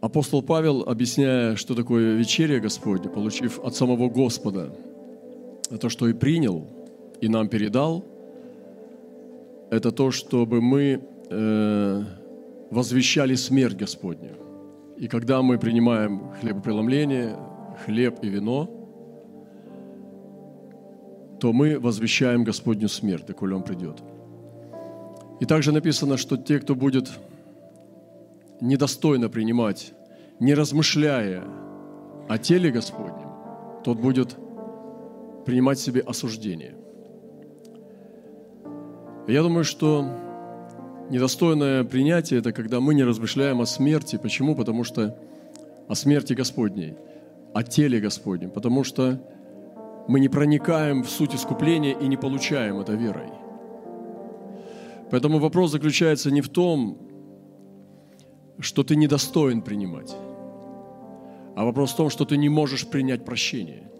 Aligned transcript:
Апостол 0.00 0.42
Павел, 0.42 0.82
объясняя, 0.82 1.56
что 1.56 1.74
такое 1.74 2.14
вечеря 2.14 2.58
Господня, 2.58 3.10
получив 3.10 3.60
от 3.62 3.74
самого 3.74 4.08
Господа, 4.08 4.72
это 5.70 5.90
что 5.90 6.08
и 6.08 6.14
принял, 6.14 6.66
и 7.20 7.28
нам 7.28 7.48
передал, 7.48 8.04
это 9.70 9.92
то, 9.92 10.10
чтобы 10.10 10.62
мы 10.62 11.02
э, 11.28 12.02
возвещали 12.70 13.34
смерть 13.34 13.76
Господню. 13.76 14.36
И 14.96 15.06
когда 15.06 15.42
мы 15.42 15.58
принимаем 15.58 16.30
хлебопреломление, 16.40 17.36
хлеб 17.84 18.20
и 18.22 18.28
вино, 18.28 18.70
то 21.40 21.52
мы 21.52 21.78
возвещаем 21.78 22.42
Господню 22.44 22.88
смерть, 22.88 23.26
доколе 23.26 23.54
Он 23.54 23.62
придет. 23.62 24.02
И 25.40 25.44
также 25.44 25.72
написано, 25.72 26.16
что 26.16 26.38
те, 26.38 26.58
кто 26.58 26.74
будет 26.74 27.10
недостойно 28.60 29.28
принимать, 29.28 29.92
не 30.38 30.54
размышляя 30.54 31.44
о 32.28 32.38
теле 32.38 32.70
Господнем, 32.70 33.28
тот 33.84 33.98
будет 33.98 34.36
принимать 35.44 35.78
себе 35.78 36.00
осуждение. 36.00 36.74
Я 39.26 39.42
думаю, 39.42 39.64
что 39.64 40.06
недостойное 41.10 41.84
принятие– 41.84 42.38
это 42.40 42.52
когда 42.52 42.80
мы 42.80 42.94
не 42.94 43.04
размышляем 43.04 43.60
о 43.60 43.66
смерти. 43.66 44.18
Почему? 44.20 44.54
Потому 44.54 44.84
что 44.84 45.16
о 45.88 45.94
смерти 45.94 46.34
Господней, 46.34 46.94
о 47.52 47.62
теле 47.62 48.00
Господнем. 48.00 48.50
Потому 48.50 48.84
что 48.84 49.20
мы 50.08 50.20
не 50.20 50.28
проникаем 50.28 51.02
в 51.02 51.10
суть 51.10 51.34
искупления 51.34 51.98
и 51.98 52.08
не 52.08 52.16
получаем 52.16 52.80
это 52.80 52.94
верой. 52.94 53.30
Поэтому 55.10 55.38
вопрос 55.38 55.72
заключается 55.72 56.30
не 56.30 56.40
в 56.40 56.48
том, 56.48 57.09
что 58.60 58.82
ты 58.82 58.96
недостоин 58.96 59.62
принимать, 59.62 60.14
а 61.56 61.64
вопрос 61.64 61.92
в 61.92 61.96
том, 61.96 62.10
что 62.10 62.24
ты 62.24 62.36
не 62.36 62.48
можешь 62.48 62.86
принять 62.88 63.24
прощение. 63.24 63.90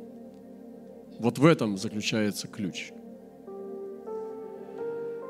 Вот 1.18 1.38
в 1.38 1.44
этом 1.44 1.76
заключается 1.76 2.48
ключ. 2.48 2.92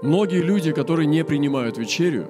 Многие 0.02 0.40
люди, 0.42 0.72
которые 0.72 1.06
не 1.06 1.24
принимают 1.24 1.78
вечерю, 1.78 2.28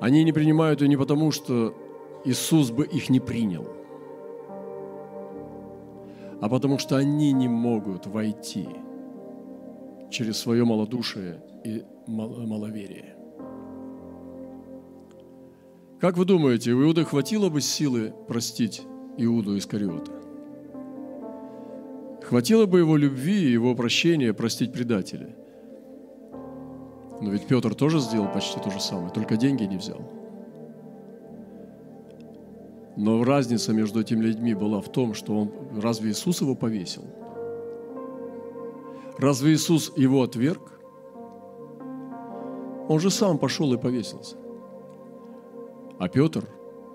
они 0.00 0.24
не 0.24 0.32
принимают 0.32 0.80
ее 0.80 0.88
не 0.88 0.96
потому, 0.96 1.30
что 1.30 1.74
Иисус 2.24 2.70
бы 2.70 2.84
их 2.84 3.10
не 3.10 3.20
принял, 3.20 3.66
а 6.40 6.48
потому 6.48 6.78
что 6.78 6.96
они 6.96 7.32
не 7.32 7.48
могут 7.48 8.06
войти 8.06 8.68
через 10.10 10.38
свое 10.38 10.64
малодушие 10.64 11.42
и 11.64 11.84
маловерие. 12.06 13.14
Как 16.04 16.18
вы 16.18 16.26
думаете, 16.26 16.72
у 16.72 16.82
Иуды 16.82 17.02
хватило 17.02 17.48
бы 17.48 17.62
силы 17.62 18.12
простить 18.28 18.82
Иуду 19.16 19.56
Искариота? 19.56 20.12
Хватило 22.22 22.66
бы 22.66 22.80
его 22.80 22.98
любви 22.98 23.44
и 23.44 23.52
его 23.52 23.74
прощения 23.74 24.34
простить 24.34 24.70
предателя? 24.70 25.34
Но 27.22 27.30
ведь 27.30 27.46
Петр 27.46 27.74
тоже 27.74 28.00
сделал 28.00 28.30
почти 28.30 28.60
то 28.60 28.70
же 28.70 28.80
самое, 28.80 29.08
только 29.14 29.38
деньги 29.38 29.62
не 29.62 29.78
взял. 29.78 30.02
Но 32.98 33.24
разница 33.24 33.72
между 33.72 34.02
этими 34.02 34.24
людьми 34.24 34.52
была 34.52 34.82
в 34.82 34.92
том, 34.92 35.14
что 35.14 35.34
он, 35.34 35.52
разве 35.80 36.10
Иисус 36.10 36.42
его 36.42 36.54
повесил? 36.54 37.06
Разве 39.16 39.54
Иисус 39.54 39.90
его 39.96 40.22
отверг? 40.22 40.78
Он 42.90 43.00
же 43.00 43.10
сам 43.10 43.38
пошел 43.38 43.72
и 43.72 43.78
повесился. 43.78 44.43
А 45.98 46.08
Петр 46.08 46.44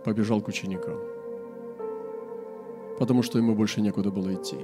побежал 0.03 0.41
к 0.41 0.47
ученикам, 0.49 0.97
потому 2.99 3.23
что 3.23 3.37
ему 3.37 3.55
больше 3.55 3.81
некуда 3.81 4.11
было 4.11 4.33
идти. 4.33 4.57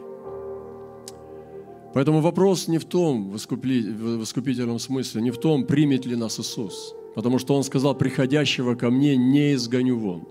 Поэтому 1.94 2.20
вопрос 2.20 2.68
не 2.68 2.78
в 2.78 2.84
том, 2.84 3.32
в 3.32 3.38
искупительном 3.38 4.80
смысле, 4.80 5.22
не 5.22 5.32
в 5.32 5.38
том, 5.38 5.66
примет 5.66 6.06
ли 6.06 6.18
нас 6.18 6.40
Иисус. 6.40 6.94
Потому 7.16 7.40
что 7.40 7.56
Он 7.56 7.64
сказал, 7.64 7.96
приходящего 7.96 8.76
ко 8.76 8.90
мне 8.90 9.16
не 9.16 9.54
изгоню 9.54 9.98
вон, 9.98 10.28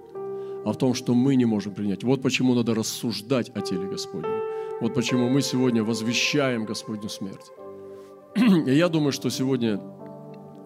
а 0.67 0.73
в 0.73 0.77
том, 0.77 0.93
что 0.93 1.15
мы 1.15 1.37
не 1.37 1.47
можем 1.47 1.73
принять. 1.73 2.05
Вот 2.05 2.21
почему 2.21 2.55
надо 2.55 2.75
рассуждать 2.75 3.51
о 3.55 3.63
теле 3.63 3.87
Господнем. 3.87 4.43
Вот 4.83 4.93
почему 4.93 5.31
мы 5.31 5.41
сегодня 5.41 5.83
возвещаем 5.83 6.67
Господню 6.67 7.09
смерть. 7.09 7.53
И 8.67 8.75
я 8.75 8.91
думаю, 8.91 9.13
что 9.13 9.31
сегодня 9.31 9.81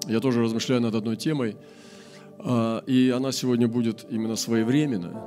я 0.08 0.18
тоже 0.18 0.42
размышляю 0.42 0.82
над 0.82 0.96
одной 0.96 1.16
темой– 1.16 1.56
и 2.44 3.12
она 3.14 3.32
сегодня 3.32 3.68
будет 3.68 4.06
именно 4.10 4.36
своевременно 4.36 5.22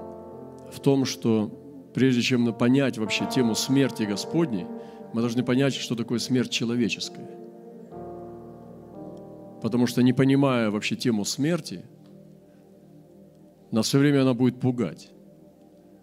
в 0.71 0.79
том, 0.79 1.05
что 1.05 1.51
прежде 1.93 2.21
чем 2.21 2.53
понять 2.53 2.97
вообще 2.97 3.25
тему 3.25 3.55
смерти 3.55 4.03
Господней, 4.03 4.65
мы 5.13 5.21
должны 5.21 5.43
понять, 5.43 5.73
что 5.73 5.95
такое 5.95 6.19
смерть 6.19 6.51
человеческая. 6.51 7.29
Потому 9.61 9.87
что 9.87 10.01
не 10.01 10.13
понимая 10.13 10.71
вообще 10.71 10.95
тему 10.95 11.25
смерти, 11.25 11.83
нас 13.71 13.87
все 13.87 13.99
время 13.99 14.21
она 14.21 14.33
будет 14.33 14.59
пугать, 14.59 15.09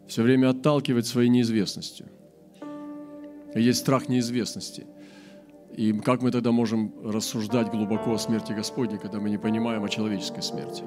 все 0.07 0.23
время 0.23 0.51
отталкивать 0.51 1.07
своей 1.07 1.29
неизвестностью. 1.29 2.07
Есть 3.55 3.81
страх 3.81 4.09
неизвестности. 4.09 4.87
И 5.79 5.93
как 5.93 6.23
мы 6.23 6.33
тогда 6.33 6.51
можем 6.51 6.93
рассуждать 7.05 7.71
глубоко 7.71 8.15
о 8.15 8.19
смерти 8.19 8.51
Господней, 8.51 8.99
когда 8.99 9.21
мы 9.21 9.31
не 9.31 9.39
понимаем 9.39 9.85
о 9.85 9.89
человеческой 9.89 10.43
смерти? 10.43 10.83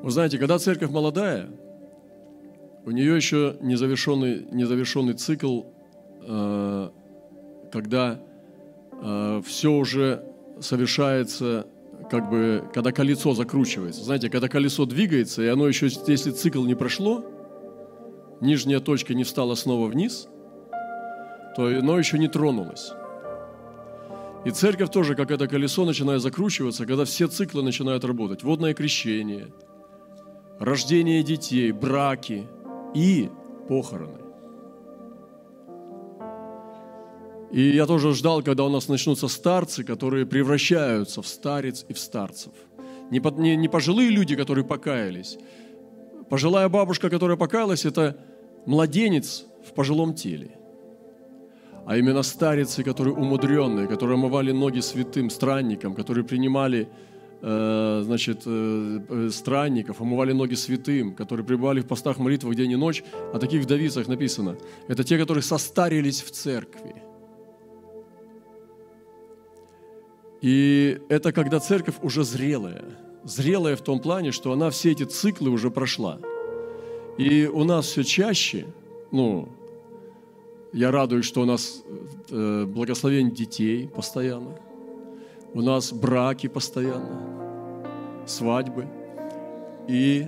Вы 0.00 0.10
знаете, 0.12 0.38
когда 0.38 0.60
церковь 0.60 0.90
молодая, 0.90 1.50
у 2.84 2.92
нее 2.92 3.16
еще 3.16 3.56
незавершенный, 3.62 4.46
незавершенный 4.52 5.14
цикл, 5.14 5.62
э, 6.20 6.90
когда 7.72 8.20
э, 8.92 9.42
все 9.44 9.72
уже 9.72 10.24
совершается, 10.60 11.66
как 12.08 12.30
бы, 12.30 12.62
когда 12.72 12.92
колесо 12.92 13.34
закручивается. 13.34 14.04
Знаете, 14.04 14.30
когда 14.30 14.48
колесо 14.48 14.86
двигается, 14.86 15.42
и 15.42 15.48
оно 15.48 15.66
еще, 15.66 15.88
если 16.06 16.30
цикл 16.30 16.62
не 16.62 16.76
прошло, 16.76 17.24
нижняя 18.42 18.80
точка 18.80 19.14
не 19.14 19.24
встала 19.24 19.54
снова 19.54 19.86
вниз, 19.86 20.28
то 21.56 21.66
оно 21.66 21.98
еще 21.98 22.18
не 22.18 22.28
тронулось. 22.28 22.92
И 24.44 24.50
церковь 24.50 24.90
тоже, 24.90 25.14
как 25.14 25.30
это 25.30 25.46
колесо, 25.46 25.84
начинает 25.84 26.20
закручиваться, 26.20 26.84
когда 26.84 27.04
все 27.04 27.28
циклы 27.28 27.62
начинают 27.62 28.04
работать. 28.04 28.42
Водное 28.42 28.74
крещение– 28.74 29.48
рождение 30.58 31.22
детей, 31.22 31.72
браки 31.72 32.46
и 32.94 33.30
похороны. 33.68 34.18
И 37.52 37.76
я 37.76 37.86
тоже 37.86 38.14
ждал, 38.14 38.42
когда 38.42 38.64
у 38.64 38.70
нас 38.70 38.88
начнутся 38.88 39.28
старцы, 39.28 39.84
которые 39.84 40.24
превращаются 40.24 41.20
в 41.20 41.26
старец 41.26 41.84
и 41.88 41.92
в 41.92 41.98
старцев. 41.98 42.52
Не, 43.10 43.20
под, 43.20 43.38
не, 43.38 43.56
не 43.56 43.68
пожилые 43.68 44.08
люди, 44.08 44.34
которые 44.34 44.64
покаялись. 44.64 45.38
Пожилая 46.30 46.70
бабушка, 46.70 47.10
которая 47.10 47.36
покаялась, 47.36 47.84
это 47.84 48.16
младенец 48.66 49.46
в 49.66 49.72
пожилом 49.74 50.14
теле. 50.14 50.58
А 51.86 51.96
именно 51.96 52.22
старицы, 52.22 52.84
которые 52.84 53.14
умудренные, 53.14 53.88
которые 53.88 54.14
омывали 54.14 54.52
ноги 54.52 54.80
святым 54.80 55.30
странникам, 55.30 55.94
которые 55.94 56.24
принимали 56.24 56.88
Э, 57.44 58.02
значит, 58.04 58.42
э, 58.46 59.00
э, 59.08 59.30
странников, 59.32 60.00
омывали 60.00 60.32
ноги 60.32 60.54
святым, 60.54 61.12
которые 61.12 61.44
пребывали 61.44 61.80
в 61.80 61.86
постах 61.88 62.18
молитвах 62.18 62.54
день 62.54 62.70
и 62.70 62.76
ночь. 62.76 63.02
О 63.34 63.38
таких 63.40 63.64
вдовицах 63.64 64.06
написано. 64.06 64.56
Это 64.86 65.02
те, 65.02 65.18
которые 65.18 65.42
состарились 65.42 66.22
в 66.22 66.30
церкви. 66.30 67.02
И 70.40 71.00
это 71.08 71.32
когда 71.32 71.58
церковь 71.58 71.96
уже 72.02 72.22
зрелая. 72.22 72.84
Зрелая 73.24 73.74
в 73.74 73.82
том 73.82 73.98
плане, 73.98 74.30
что 74.30 74.52
она 74.52 74.70
все 74.70 74.92
эти 74.92 75.02
циклы 75.02 75.50
уже 75.50 75.70
прошла. 75.70 76.20
И 77.18 77.46
у 77.46 77.64
нас 77.64 77.86
все 77.86 78.02
чаще, 78.04 78.66
ну, 79.10 79.48
я 80.72 80.90
радуюсь, 80.90 81.26
что 81.26 81.42
у 81.42 81.44
нас 81.44 81.82
благословение 82.30 83.32
детей 83.32 83.86
постоянно– 83.88 84.58
у 85.54 85.60
нас 85.60 85.92
браки 85.92 86.46
постоянно, 86.46 87.20
свадьбы. 88.26 88.86
И 89.86 90.26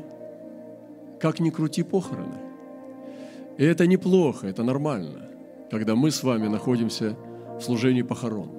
как 1.19 1.41
ни 1.41 1.51
крути 1.51 1.83
похороны. 1.83 2.37
И 3.57 3.65
это 3.65 3.87
неплохо, 3.87 4.49
это 4.49 4.63
нормально, 4.63 5.31
когда 5.71 5.95
мы 5.95 6.11
с 6.11 6.23
вами 6.23 6.49
находимся 6.49 7.17
в 7.59 7.63
служении 7.63 8.03
похорон. 8.03 8.51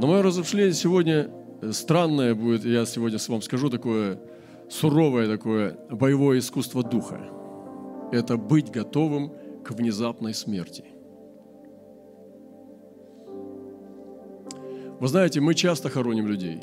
Но 0.00 0.06
мое 0.06 0.22
размышление 0.22 0.72
сегодня 0.72 1.30
странное 1.72 2.34
будет, 2.34 2.64
я 2.64 2.86
сегодня 2.86 3.18
вам 3.28 3.42
скажу 3.42 3.68
такое 3.68 4.18
суровое 4.68 5.28
такое 5.28 5.78
боевое 5.90 6.38
искусство 6.38 6.82
духа. 6.82 7.20
Это 8.12 8.36
быть 8.36 8.70
готовым 8.70 9.32
к 9.64 9.70
внезапной 9.72 10.34
смерти. 10.34 10.84
Вы 15.00 15.08
знаете, 15.08 15.40
мы 15.40 15.54
часто 15.54 15.88
хороним 15.88 16.26
людей. 16.26 16.60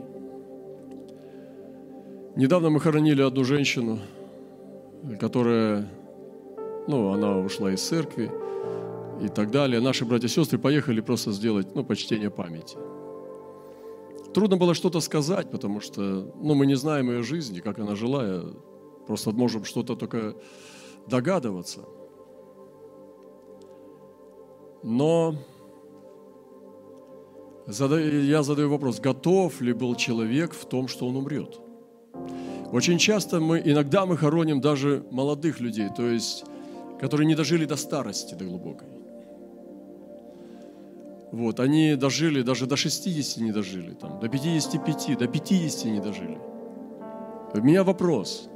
Недавно 2.36 2.70
мы 2.70 2.80
хоронили 2.80 3.22
одну 3.22 3.44
женщину, 3.44 4.00
которая, 5.20 5.88
ну, 6.88 7.12
она 7.12 7.38
ушла 7.38 7.74
из 7.74 7.82
церкви 7.82 8.32
и 9.22 9.28
так 9.28 9.52
далее. 9.52 9.82
Наши 9.82 10.06
братья 10.06 10.28
и 10.28 10.30
сестры 10.30 10.58
поехали 10.58 11.02
просто 11.02 11.32
сделать, 11.32 11.76
ну, 11.76 11.84
почтение 11.84 12.32
памяти. 12.32 12.78
Трудно 14.34 14.58
было 14.58 14.74
что-то 14.74 15.02
сказать, 15.02 15.52
потому 15.52 15.82
что, 15.82 16.02
ну, 16.42 16.54
мы 16.54 16.66
не 16.66 16.76
знаем 16.76 17.10
ее 17.12 17.24
жизни, 17.24 17.60
как 17.60 17.80
она 17.80 17.96
жила, 17.96 18.46
просто 19.08 19.32
можем 19.32 19.66
что-то 19.66 19.96
только 19.96 20.36
догадываться. 21.08 21.82
Но 24.84 25.36
я 27.68 28.44
задаю 28.44 28.70
вопрос, 28.70 29.00
готов 29.00 29.62
ли 29.62 29.74
был 29.74 29.96
человек 29.96 30.54
в 30.54 30.66
том, 30.66 30.88
что 30.88 31.08
он 31.08 31.18
умрет? 31.18 31.60
Очень 32.72 32.98
часто 32.98 33.42
мы, 33.42 33.62
иногда 33.64 34.06
мы 34.06 34.18
хороним 34.18 34.62
даже 34.62 35.06
молодых 35.12 35.60
людей, 35.60 35.90
то 35.96 36.08
есть, 36.08 36.46
которые 37.02 37.28
не 37.28 37.36
дожили 37.36 37.66
до 37.66 37.76
старости, 37.76 38.34
до 38.34 38.46
глубокой. 38.46 39.01
Вот, 41.32 41.60
они 41.60 41.96
дожили, 41.96 42.42
даже 42.42 42.66
до 42.66 42.76
60 42.76 43.38
не 43.38 43.52
дожили, 43.52 43.94
там, 43.94 44.20
до 44.20 44.28
55, 44.28 45.18
до 45.18 45.28
50 45.28 45.86
не 45.86 46.00
дожили. 46.02 46.40
У 47.54 47.62
меня 47.62 47.84
вопрос. 47.84 48.50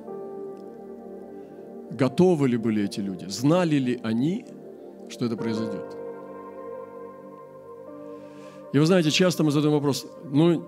Готовы 1.91 2.49
ли 2.49 2.57
были 2.57 2.83
эти 2.83 2.99
люди? 2.99 3.25
Знали 3.29 3.75
ли 3.75 3.99
они, 4.03 4.45
что 5.09 5.25
это 5.25 5.37
произойдет? 5.37 5.95
И 8.73 8.79
вы 8.79 8.85
знаете, 8.85 9.09
часто 9.09 9.43
мы 9.43 9.51
задаем 9.51 9.73
вопрос, 9.73 10.05
ну, 10.25 10.67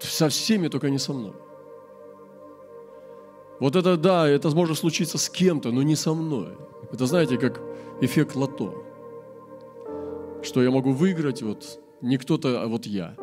со 0.00 0.28
всеми, 0.28 0.68
только 0.68 0.88
не 0.88 0.98
со 0.98 1.12
мной. 1.12 1.34
Вот 3.60 3.76
это, 3.76 3.98
да, 3.98 4.26
это 4.26 4.48
может 4.56 4.78
случиться 4.78 5.18
с 5.18 5.28
кем-то, 5.28 5.72
но 5.72 5.82
не 5.82 5.96
со 5.96 6.14
мной. 6.14 6.56
Это, 6.90 7.04
знаете, 7.04 7.36
как 7.36 7.60
эффект 8.00 8.34
лото. 8.34 8.89
Что 10.42 10.62
я 10.62 10.70
могу 10.70 10.92
выиграть, 10.92 11.42
вот 11.42 11.80
не 12.00 12.16
кто-то, 12.16 12.62
а 12.62 12.66
вот 12.66 12.86
я. 12.86 13.14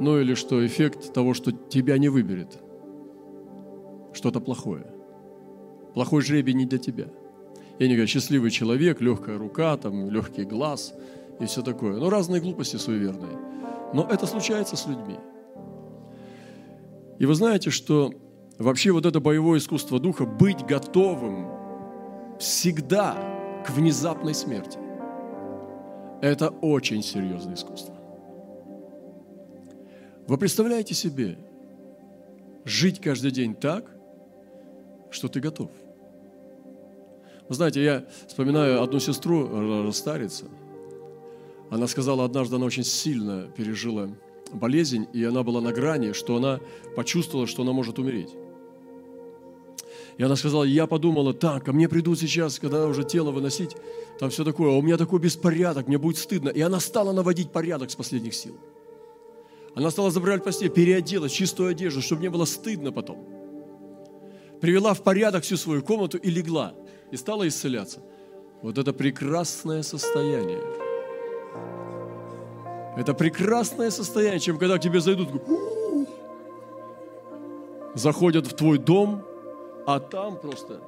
Ну 0.00 0.18
или 0.20 0.34
что 0.34 0.64
эффект 0.66 1.12
того, 1.12 1.34
что 1.34 1.52
тебя 1.52 1.98
не 1.98 2.08
выберет. 2.08 2.58
Что-то 4.12 4.40
плохое. 4.40 4.86
Плохой 5.94 6.22
жребий 6.22 6.54
не 6.54 6.66
для 6.66 6.78
тебя. 6.78 7.06
Я 7.78 7.88
не 7.88 7.94
говорю, 7.94 8.08
счастливый 8.08 8.50
человек, 8.50 9.00
легкая 9.00 9.38
рука, 9.38 9.76
там, 9.76 10.10
легкий 10.10 10.44
глаз– 10.44 10.94
и 11.40 11.46
все 11.46 11.62
такое. 11.62 11.98
Ну, 11.98 12.08
разные 12.08 12.40
глупости 12.40 12.76
суеверные. 12.76 13.38
Но 13.92 14.06
это 14.10 14.26
случается 14.26 14.76
с 14.76 14.86
людьми. 14.86 15.16
И 17.18 17.26
вы 17.26 17.34
знаете, 17.34 17.70
что 17.70 18.12
вообще 18.58 18.90
вот 18.92 19.06
это 19.06 19.20
боевое 19.20 19.58
искусство 19.58 19.98
духа, 19.98 20.24
быть 20.24 20.64
готовым 20.64 21.48
всегда 22.38 23.16
к 23.66 23.70
внезапной 23.70 24.34
смерти, 24.34 24.78
это 26.20 26.48
очень 26.48 27.02
серьезное 27.02 27.54
искусство. 27.54 27.94
Вы 30.26 30.38
представляете 30.38 30.94
себе 30.94 31.38
жить 32.64 33.00
каждый 33.00 33.30
день 33.30 33.54
так, 33.54 33.90
что 35.10 35.28
ты 35.28 35.40
готов? 35.40 35.70
Вы 37.48 37.54
знаете, 37.54 37.82
я 37.82 38.06
вспоминаю 38.26 38.82
одну 38.82 38.98
сестру, 38.98 39.92
старица, 39.92 40.46
она 41.70 41.86
сказала, 41.86 42.24
однажды 42.24 42.56
она 42.56 42.66
очень 42.66 42.84
сильно 42.84 43.48
пережила 43.56 44.08
болезнь, 44.52 45.06
и 45.12 45.24
она 45.24 45.42
была 45.42 45.60
на 45.60 45.72
грани, 45.72 46.12
что 46.12 46.36
она 46.36 46.60
почувствовала, 46.94 47.46
что 47.46 47.62
она 47.62 47.72
может 47.72 47.98
умереть. 47.98 48.30
И 50.18 50.22
она 50.22 50.36
сказала, 50.36 50.64
я 50.64 50.86
подумала, 50.86 51.34
так, 51.34 51.64
ко 51.64 51.72
мне 51.72 51.88
придут 51.88 52.18
сейчас, 52.18 52.58
когда 52.58 52.86
уже 52.86 53.04
тело 53.04 53.30
выносить, 53.30 53.76
там 54.18 54.30
все 54.30 54.44
такое, 54.44 54.70
а 54.70 54.76
у 54.76 54.82
меня 54.82 54.96
такой 54.96 55.20
беспорядок, 55.20 55.88
мне 55.88 55.98
будет 55.98 56.16
стыдно. 56.16 56.48
И 56.48 56.60
она 56.60 56.80
стала 56.80 57.12
наводить 57.12 57.52
порядок 57.52 57.90
с 57.90 57.96
последних 57.96 58.34
сил. 58.34 58.56
Она 59.74 59.90
стала 59.90 60.10
забрать 60.10 60.42
постель, 60.42 60.70
переоделась, 60.70 61.32
чистую 61.32 61.68
одежду, 61.68 62.00
чтобы 62.00 62.22
не 62.22 62.30
было 62.30 62.46
стыдно 62.46 62.92
потом. 62.92 63.18
Привела 64.60 64.94
в 64.94 65.02
порядок 65.02 65.44
всю 65.44 65.58
свою 65.58 65.82
комнату 65.82 66.16
и 66.16 66.30
легла. 66.30 66.74
И 67.10 67.16
стала 67.16 67.46
исцеляться. 67.46 68.00
Вот 68.62 68.78
это 68.78 68.94
прекрасное 68.94 69.82
состояние– 69.82 70.60
это 72.96 73.12
прекрасное 73.12 73.90
состояние, 73.90 74.40
чем 74.40 74.58
когда 74.58 74.78
к 74.78 74.80
тебе 74.80 75.00
зайдут, 75.00 75.28
заходят 77.94 78.46
в 78.46 78.56
твой 78.56 78.78
дом, 78.78 79.22
а 79.86 80.00
там 80.00 80.36
просто, 80.36 80.80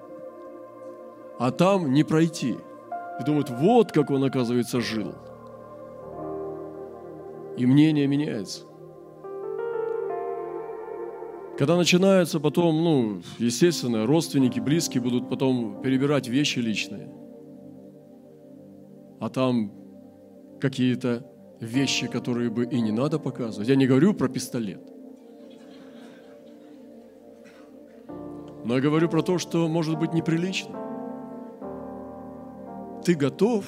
а 1.38 1.50
там 1.50 1.92
не 1.92 2.04
пройти. 2.04 2.56
И 3.20 3.24
думают, 3.24 3.50
вот 3.50 3.92
как 3.92 4.10
он, 4.10 4.24
оказывается, 4.24 4.80
жил. 4.80 5.14
И 7.56 7.66
мнение 7.66 8.06
меняется. 8.06 8.62
Когда 11.58 11.76
начинается 11.76 12.38
потом, 12.38 12.84
ну, 12.84 13.22
естественно, 13.38 14.06
родственники, 14.06 14.60
близкие 14.60 15.02
будут 15.02 15.28
потом 15.28 15.82
перебирать 15.82 16.28
вещи 16.28 16.60
личные. 16.60 17.12
А 19.20 19.28
там 19.28 19.72
какие-то 20.60 21.26
вещи, 21.60 22.06
которые 22.06 22.50
бы 22.50 22.64
и 22.64 22.80
не 22.80 22.92
надо 22.92 23.18
показывать. 23.18 23.68
Я 23.68 23.74
не 23.74 23.88
говорю 23.88 24.14
про 24.14 24.28
пистолет. 24.28 24.97
Но 28.68 28.74
я 28.74 28.82
говорю 28.82 29.08
про 29.08 29.22
то, 29.22 29.38
что 29.38 29.66
может 29.66 29.98
быть 29.98 30.12
неприлично. 30.12 30.76
Ты 33.02 33.14
готов 33.14 33.64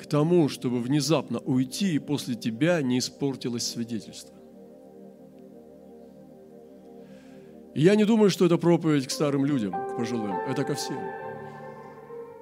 к 0.00 0.06
тому, 0.06 0.48
чтобы 0.48 0.80
внезапно 0.80 1.38
уйти, 1.40 1.96
и 1.96 1.98
после 1.98 2.36
тебя 2.36 2.80
не 2.80 2.98
испортилось 2.98 3.66
свидетельство. 3.66 4.34
И 7.74 7.82
я 7.82 7.96
не 7.96 8.06
думаю, 8.06 8.30
что 8.30 8.46
это 8.46 8.56
проповедь 8.56 9.06
к 9.06 9.10
старым 9.10 9.44
людям, 9.44 9.72
к 9.72 9.98
пожилым. 9.98 10.36
Это 10.48 10.64
ко 10.64 10.72
всем. 10.72 10.98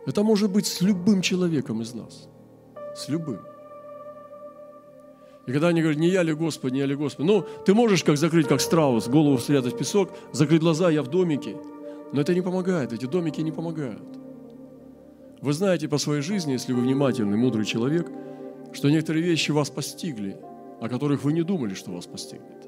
Это 0.06 0.22
может 0.22 0.52
быть 0.52 0.66
с 0.66 0.82
любым 0.82 1.20
человеком 1.20 1.82
из 1.82 1.94
нас. 1.94 2.28
С 2.94 3.08
любым. 3.08 3.40
И 5.46 5.52
когда 5.52 5.68
они 5.68 5.80
говорят, 5.80 6.00
не 6.00 6.08
я 6.08 6.22
ли 6.22 6.34
Господь, 6.34 6.72
не 6.72 6.80
я 6.80 6.86
ли 6.86 6.96
Господь. 6.96 7.24
Ну, 7.24 7.46
ты 7.64 7.72
можешь 7.72 8.02
как 8.02 8.16
закрыть, 8.16 8.48
как 8.48 8.60
страус, 8.60 9.08
голову 9.08 9.38
спрятать 9.38 9.74
в 9.74 9.78
песок, 9.78 10.10
закрыть 10.32 10.60
глаза, 10.60 10.90
я 10.90 11.02
в 11.02 11.08
домике. 11.08 11.56
Но 12.12 12.20
это 12.20 12.34
не 12.34 12.40
помогает, 12.40 12.92
эти 12.92 13.06
домики 13.06 13.40
не 13.40 13.52
помогают. 13.52 14.02
Вы 15.40 15.52
знаете 15.52 15.88
по 15.88 15.98
своей 15.98 16.22
жизни, 16.22 16.52
если 16.52 16.72
вы 16.72 16.82
внимательный, 16.82 17.36
мудрый 17.36 17.64
человек, 17.64 18.10
что 18.72 18.90
некоторые 18.90 19.24
вещи 19.24 19.52
вас 19.52 19.70
постигли, 19.70 20.36
о 20.80 20.88
которых 20.88 21.22
вы 21.22 21.32
не 21.32 21.42
думали, 21.42 21.74
что 21.74 21.92
вас 21.92 22.06
постигнет. 22.06 22.66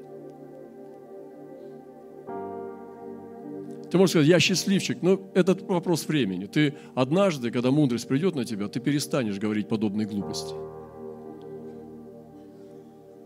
Ты 3.91 3.97
можешь 3.97 4.11
сказать, 4.11 4.27
я 4.27 4.39
счастливчик, 4.39 5.01
но 5.01 5.19
это 5.33 5.57
вопрос 5.67 6.07
времени. 6.07 6.45
Ты 6.45 6.75
однажды, 6.95 7.51
когда 7.51 7.71
мудрость 7.71 8.07
придет 8.07 8.35
на 8.35 8.45
тебя, 8.45 8.67
ты 8.67 8.79
перестанешь 8.79 9.39
говорить 9.39 9.67
подобные 9.67 10.07
глупости. 10.07 10.53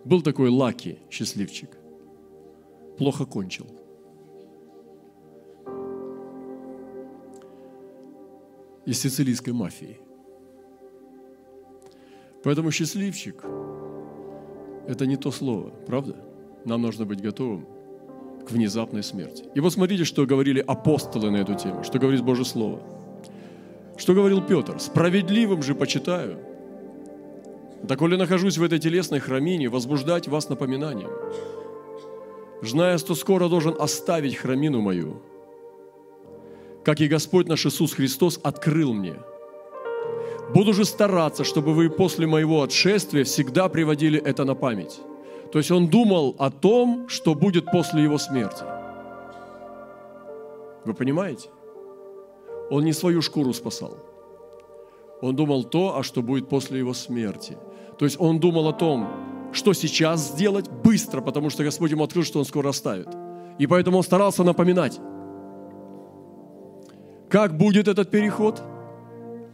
Был 0.05 0.21
такой 0.21 0.49
Лаки, 0.49 0.99
счастливчик. 1.09 1.77
Плохо 2.97 3.25
кончил. 3.25 3.65
Из 8.85 8.99
сицилийской 8.99 9.53
мафии. 9.53 9.99
Поэтому 12.43 12.71
счастливчик– 12.71 13.43
это 14.87 15.05
не 15.05 15.15
то 15.15 15.31
слово, 15.31 15.69
правда? 15.87 16.17
Нам 16.65 16.81
нужно 16.81 17.05
быть 17.05 17.21
готовым 17.21 17.65
к 18.45 18.51
внезапной 18.51 19.03
смерти. 19.03 19.45
И 19.55 19.61
вот 19.61 19.71
смотрите, 19.71 20.03
что 20.03 20.25
говорили 20.25 20.59
апостолы 20.59 21.31
на 21.31 21.37
эту 21.37 21.55
тему, 21.55 21.85
что 21.85 21.99
говорит 21.99 22.21
Божье 22.21 22.43
Слово. 22.43 22.81
Что 23.95 24.13
говорил 24.13 24.41
Петр? 24.41 24.79
«Справедливым 24.79 25.61
же 25.63 25.75
почитаю, 25.75 26.37
Доколе 27.83 28.15
нахожусь 28.15 28.57
в 28.57 28.63
этой 28.63 28.79
телесной 28.79 29.19
храмине, 29.19 29.67
возбуждать 29.67 30.29
вас 30.29 30.47
напоминанием. 30.47 31.09
Зная, 32.61 32.97
что 32.97 33.13
скоро 33.13 33.49
должен 33.49 33.75
оставить 33.77 34.37
храмину 34.37 34.79
мою, 34.79 35.21
как 36.85 37.01
и 37.01 37.09
Господь 37.09 37.49
наш 37.49 37.65
Иисус 37.65 37.93
Христос 37.93 38.39
открыл 38.41 38.93
мне. 38.93 39.15
Буду 40.53 40.73
же 40.73 40.85
стараться, 40.85 41.43
чтобы 41.43 41.73
вы 41.73 41.89
после 41.89 42.25
моего 42.25 42.61
отшествия 42.63 43.25
всегда 43.25 43.67
приводили 43.67 44.17
это 44.17 44.45
на 44.45 44.55
память. 44.55 45.01
То 45.51 45.59
есть 45.59 45.71
он 45.71 45.89
думал 45.89 46.37
о 46.39 46.51
том, 46.51 47.09
что 47.09 47.35
будет 47.35 47.65
после 47.65 48.03
его 48.03 48.17
смерти. 48.17 48.63
Вы 50.85 50.93
понимаете? 50.93 51.49
Он 52.69 52.85
не 52.85 52.93
свою 52.93 53.21
шкуру 53.21 53.51
спасал. 53.51 53.97
Он 55.21 55.35
думал 55.35 55.65
то, 55.65 55.97
а 55.97 56.03
что 56.03 56.21
будет 56.21 56.47
после 56.47 56.79
его 56.79 56.93
смерти– 56.93 57.57
То 57.97 58.05
есть 58.05 58.19
он 58.19 58.39
думал 58.39 58.67
о 58.67 58.73
том, 58.73 59.07
что 59.51 59.73
сейчас 59.73 60.31
сделать 60.31 60.69
быстро, 60.69 61.21
потому 61.21 61.49
что 61.49 61.63
Господь 61.63 61.91
ему 61.91 62.03
открыл, 62.03 62.23
что 62.23 62.39
он 62.39 62.45
скоро 62.45 62.69
оставит. 62.69 63.07
И 63.59 63.67
поэтому 63.67 63.97
он 63.97 64.03
старался 64.03 64.43
напоминать. 64.43 64.99
Как 67.29 67.57
будет 67.57 67.87
этот 67.87 68.09
переход? 68.09 68.61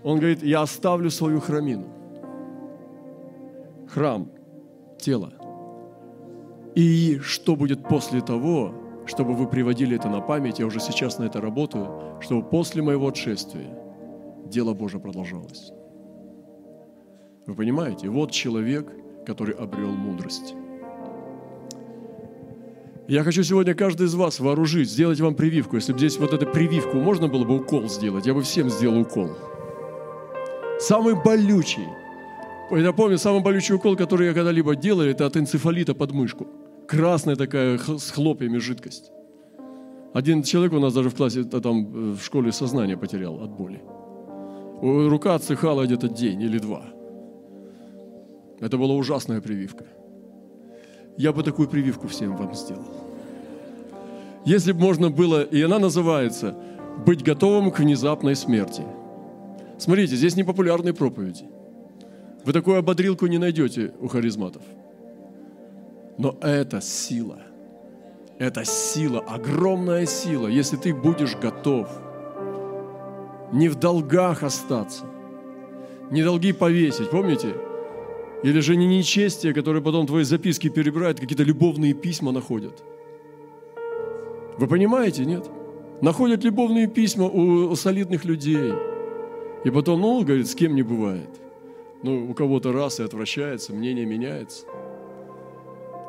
Он 0.04 0.18
говорит, 0.18 0.44
я 0.44 0.62
оставлю 0.62 1.10
свою 1.12 1.40
храмину. 1.40 1.86
Храм, 3.88 4.30
тело. 4.98 5.34
И 6.76 7.20
что 7.20 7.56
будет 7.56 7.84
после 7.84 8.22
того, 8.22 8.74
чтобы 9.06 9.34
вы 9.34 9.48
приводили 9.48 9.98
это 9.98 10.10
на 10.10 10.22
память, 10.22 10.60
я 10.60 10.66
уже 10.66 10.80
сейчас 10.80 11.20
на 11.20 11.26
это 11.26 11.42
работаю, 11.42 12.18
чтобы 12.22 12.44
после 12.44 12.82
моего 12.82 13.08
отшествия 13.08 13.78
дело 14.46 14.74
Божие 14.74 15.02
продолжалось. 15.02 15.74
Вы 17.50 17.56
понимаете? 17.56 18.10
Вот 18.10 18.30
человек, 18.30 18.94
который 19.26 19.56
обрел 19.56 19.90
мудрость. 19.90 20.54
Я 23.08 23.24
хочу 23.24 23.42
сегодня 23.42 23.74
каждый 23.74 24.06
из 24.06 24.14
вас 24.14 24.40
вооружить, 24.40 24.88
сделать 24.88 25.20
вам 25.20 25.34
прививку. 25.34 25.76
Если 25.76 25.92
бы 25.92 25.98
здесь 25.98 26.20
вот 26.20 26.32
эту 26.32 26.46
прививку 26.46 26.98
можно 26.98 27.28
было 27.28 27.44
бы 27.46 27.56
укол 27.56 27.90
сделать, 27.90 28.28
я 28.28 28.36
бы 28.36 28.44
всем 28.44 28.70
сделал 28.70 29.02
укол. 29.02 29.32
Самый 30.80 31.16
болючий. 31.16 31.88
Я 32.70 32.94
помню, 32.94 33.18
самый 33.18 33.42
болючий 33.42 33.74
укол, 33.74 33.96
который 33.96 34.28
я 34.28 34.36
когда-либо 34.36 34.76
делал, 34.76 35.02
это 35.02 35.26
от 35.26 35.36
энцефалита 35.36 35.96
под 35.96 36.12
мышку. 36.12 36.46
Красная 36.88 37.36
такая 37.36 37.80
с 37.80 38.12
хлопьями 38.12 38.60
жидкость. 38.60 39.12
Один 40.14 40.44
человек 40.44 40.74
у 40.74 40.80
нас 40.80 40.94
даже 40.94 41.10
в 41.10 41.16
классе, 41.16 41.46
там 41.46 42.14
в 42.14 42.22
школе 42.22 42.52
сознание 42.52 42.96
потерял 42.96 43.42
от 43.42 43.50
боли. 43.50 43.82
Рука 44.84 45.34
отсыхала 45.34 45.86
где-то 45.86 46.10
день 46.10 46.44
или 46.44 46.60
два. 46.60 46.99
Это 48.60 48.78
была 48.78 48.94
ужасная 48.96 49.42
прививка. 49.42 49.86
Я 51.18 51.32
бы 51.32 51.44
такую 51.44 51.68
прививку 51.68 52.08
всем 52.08 52.36
вам 52.36 52.54
сделал. 52.54 52.86
Если 54.46 54.72
бы 54.72 54.80
можно 54.80 55.10
было, 55.10 55.44
и 55.44 55.62
она 55.62 55.80
называется 55.80 56.56
«Быть 57.06 57.24
готовым 57.24 57.72
к 57.72 57.80
внезапной 57.80 58.36
смерти». 58.36 58.84
Смотрите, 59.78 60.16
здесь 60.16 60.36
не 60.36 60.44
популярные 60.44 60.94
проповеди. 60.94 61.46
Вы 62.46 62.54
такую 62.54 62.78
ободрилку 62.78 63.28
не 63.28 63.38
найдете 63.38 63.94
у 64.00 64.08
харизматов. 64.08 64.64
Но 66.18 66.38
это 66.42 66.82
сила. 66.82 67.40
Это 68.40 68.64
сила, 68.66 69.20
огромная 69.20 70.06
сила, 70.06 70.48
если 70.48 70.78
ты 70.78 70.94
будешь 70.94 71.36
готов 71.36 71.90
не 73.52 73.68
в 73.68 73.76
долгах 73.76 74.44
остаться, 74.44 75.06
не 76.12 76.24
долги 76.24 76.54
повесить. 76.54 77.10
Помните, 77.10 77.54
или 78.44 78.60
же 78.60 78.76
не 78.76 78.88
нечестие, 78.88 79.54
которое 79.54 79.82
потом 79.82 80.08
твои 80.08 80.24
записки 80.24 80.70
перебирают, 80.70 81.20
какие-то 81.20 81.44
любовные 81.44 81.94
письма 81.94 82.32
находят. 82.32 82.84
Вы 84.58 84.68
понимаете, 84.68 85.26
нет? 85.26 85.50
Находят 86.02 86.44
любовные 86.44 86.88
письма 86.88 87.26
у, 87.26 87.72
у 87.72 87.76
солидных 87.76 88.26
людей. 88.26 88.74
И 89.66 89.70
потом, 89.70 90.02
ну, 90.02 90.24
говорит, 90.24 90.48
с 90.48 90.56
кем 90.56 90.76
не 90.76 90.84
бывает. 90.84 91.30
Ну, 92.02 92.30
у 92.30 92.34
кого-то 92.34 92.72
раз 92.72 93.00
и 93.00 93.04
отвращается, 93.04 93.74
мнение 93.74 94.06
меняется. 94.06 94.66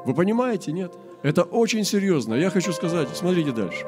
Вы 0.06 0.14
понимаете, 0.14 0.70
нет? 0.70 0.92
Это 1.22 1.42
очень 1.42 1.84
серьезно. 1.84 2.34
Я 2.34 2.50
хочу 2.50 2.72
сказать, 2.72 3.08
смотрите 3.12 3.50
дальше. 3.50 3.84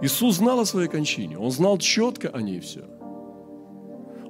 Иисус 0.00 0.36
знал 0.36 0.60
о 0.60 0.66
своей 0.66 0.88
кончине. 0.88 1.38
Он 1.38 1.50
знал 1.50 1.78
четко 1.78 2.28
о 2.28 2.40
ней 2.40 2.60
все. 2.60 2.84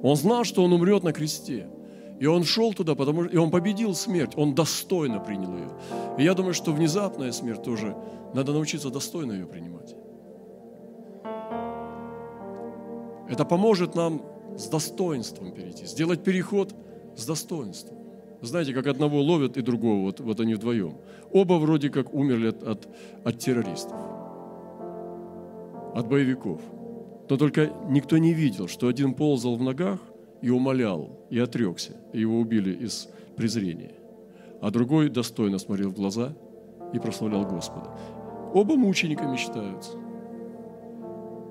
Он 0.01 0.15
знал, 0.15 0.43
что 0.43 0.63
Он 0.63 0.73
умрет 0.73 1.03
на 1.03 1.13
кресте. 1.13 1.67
И 2.19 2.25
он 2.25 2.43
шел 2.43 2.73
туда, 2.73 2.95
потому 2.95 3.25
и 3.25 3.37
он 3.37 3.51
победил 3.51 3.93
смерть, 3.93 4.33
он 4.35 4.55
достойно 4.55 5.19
принял 5.19 5.55
ее. 5.55 5.69
И 6.17 6.23
я 6.23 6.33
думаю, 6.33 6.53
что 6.53 6.71
внезапная 6.71 7.31
смерть 7.31 7.63
тоже, 7.63 7.95
надо 8.33 8.53
научиться 8.53 8.89
достойно 8.89 9.33
ее 9.33 9.45
принимать. 9.45 9.95
Это 13.29 13.45
поможет 13.45 13.93
нам 13.95 14.21
с 14.57 14.67
достоинством 14.67 15.51
перейти, 15.51 15.85
сделать 15.85 16.23
переход 16.23 16.73
с 17.15 17.25
достоинством. 17.25 17.97
Знаете, 18.41 18.73
как 18.73 18.87
одного 18.87 19.21
ловят 19.21 19.57
и 19.57 19.61
другого, 19.61 20.01
вот, 20.05 20.19
вот 20.19 20.39
они 20.39 20.55
вдвоем. 20.55 20.97
Оба 21.31 21.55
вроде 21.55 21.89
как 21.89 22.13
умерли 22.13 22.49
от, 22.49 22.63
от, 22.63 22.87
от 23.23 23.39
террористов, 23.39 23.97
от 25.93 26.07
боевиков. 26.07 26.61
Но 27.29 27.37
только 27.37 27.71
никто 27.89 28.17
не 28.17 28.33
видел, 28.33 28.67
что 28.67 28.87
один 28.87 29.13
ползал 29.13 29.55
в 29.55 29.61
ногах– 29.61 29.99
и 30.41 30.49
умолял, 30.49 31.25
и 31.29 31.39
отрекся, 31.39 31.93
и 32.13 32.19
его 32.19 32.39
убили 32.39 32.71
из 32.71 33.09
презрения. 33.35 33.93
А 34.61 34.71
другой 34.71 35.09
достойно 35.09 35.59
смотрел 35.59 35.89
в 35.89 35.95
глаза 35.95 36.33
и 36.93 36.99
прославлял 36.99 37.45
Господа. 37.45 37.91
Оба 38.53 38.75
мучениками 38.75 39.37
считаются. 39.37 39.97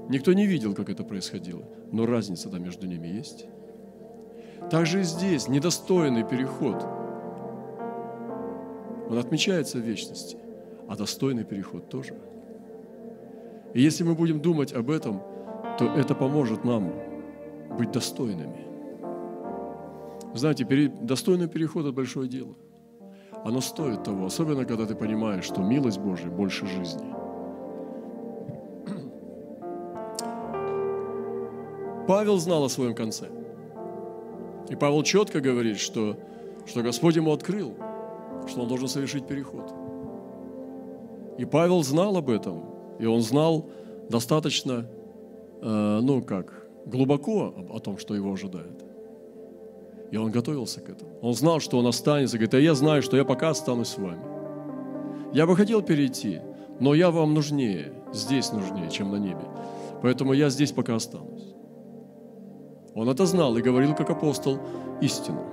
Никто 0.08 0.32
не 0.32 0.46
видел, 0.46 0.74
как 0.74 0.88
это 0.88 1.04
происходило, 1.04 1.62
но 1.92 2.06
разница-то 2.06 2.58
между 2.58 2.86
ними 2.86 3.08
есть. 3.08 3.46
Также 4.70 5.00
и 5.00 5.04
здесь 5.04 5.48
недостойный 5.48 6.24
переход. 6.24 6.84
Он 9.08 9.18
отмечается 9.18 9.78
в 9.78 9.82
вечности, 9.82 10.36
а 10.88 10.96
достойный 10.96 11.44
переход 11.44 11.88
тоже. 11.88 12.14
И 13.74 13.80
если 13.80 14.04
мы 14.04 14.14
будем 14.14 14.40
думать 14.40 14.72
об 14.72 14.90
этом, 14.90 15.20
то 15.78 15.84
это 15.96 16.14
поможет 16.14 16.64
нам 16.64 16.92
быть 17.78 17.92
достойными. 17.92 18.65
Знаете, 20.36 20.64
достойный 21.00 21.48
переход– 21.48 21.84
это 21.86 21.92
большое 21.92 22.28
дело. 22.28 22.54
Оно 23.44 23.62
стоит 23.62 24.04
того, 24.04 24.26
особенно 24.26 24.66
когда 24.66 24.86
ты 24.86 24.94
понимаешь, 24.94 25.44
что 25.44 25.62
милость 25.62 25.98
Божия 25.98 26.30
больше 26.30 26.66
жизни. 26.66 27.06
Павел 32.06 32.38
знал 32.38 32.64
о 32.64 32.68
своем 32.68 32.94
конце. 32.94 33.30
И 34.68 34.76
Павел 34.76 35.02
четко 35.04 35.40
говорит, 35.40 35.78
что, 35.78 36.18
что 36.66 36.82
Господь 36.82 37.16
ему 37.16 37.32
открыл, 37.32 37.74
что 38.46 38.60
он 38.60 38.68
должен 38.68 38.88
совершить 38.88 39.26
переход. 39.26 39.72
И 41.38 41.46
Павел 41.46 41.82
знал 41.82 42.14
об 42.16 42.28
этом, 42.28 42.62
и 42.98 43.06
он 43.06 43.22
знал 43.22 43.70
достаточно, 44.10 44.86
э, 45.62 46.00
ну 46.02 46.20
как, 46.22 46.68
глубоко 46.84 47.54
о 47.70 47.78
том, 47.78 47.96
что 47.96 48.14
его 48.14 48.30
ожидает. 48.32 48.85
И 50.10 50.16
он 50.16 50.30
готовился 50.30 50.80
к 50.80 50.88
этому. 50.88 51.18
Он 51.20 51.34
знал, 51.34 51.60
что 51.60 51.78
он 51.78 51.86
останется. 51.86 52.36
Говорит, 52.36 52.54
а 52.54 52.60
я 52.60 52.74
знаю, 52.74 53.02
что 53.02 53.16
я 53.16 53.24
пока 53.24 53.50
останусь 53.50 53.88
с 53.88 53.98
вами. 53.98 54.22
Я 55.32 55.46
бы 55.46 55.56
хотел 55.56 55.82
перейти, 55.82 56.40
но 56.80 56.94
я 56.94 57.10
вам 57.10 57.34
нужнее, 57.34 57.92
здесь 58.12 58.52
нужнее, 58.52 58.90
чем 58.90 59.10
на 59.10 59.16
небе. 59.16 59.44
Поэтому 60.02 60.32
я 60.32 60.48
здесь 60.50 60.72
пока 60.72 60.94
останусь. 60.94 61.54
Он 62.94 63.08
это 63.08 63.26
знал 63.26 63.56
и 63.56 63.62
говорил, 63.62 63.94
как 63.94 64.10
апостол, 64.10 64.58
истину. 65.00 65.44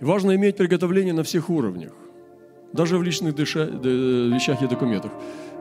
И 0.00 0.04
важно 0.04 0.34
иметь 0.34 0.56
приготовление 0.56 1.14
на 1.14 1.22
всех 1.22 1.50
уровнях, 1.50 1.92
даже 2.72 2.98
в 2.98 3.02
личных 3.02 3.38
вещах 3.38 4.62
и 4.62 4.66
документах. 4.66 5.12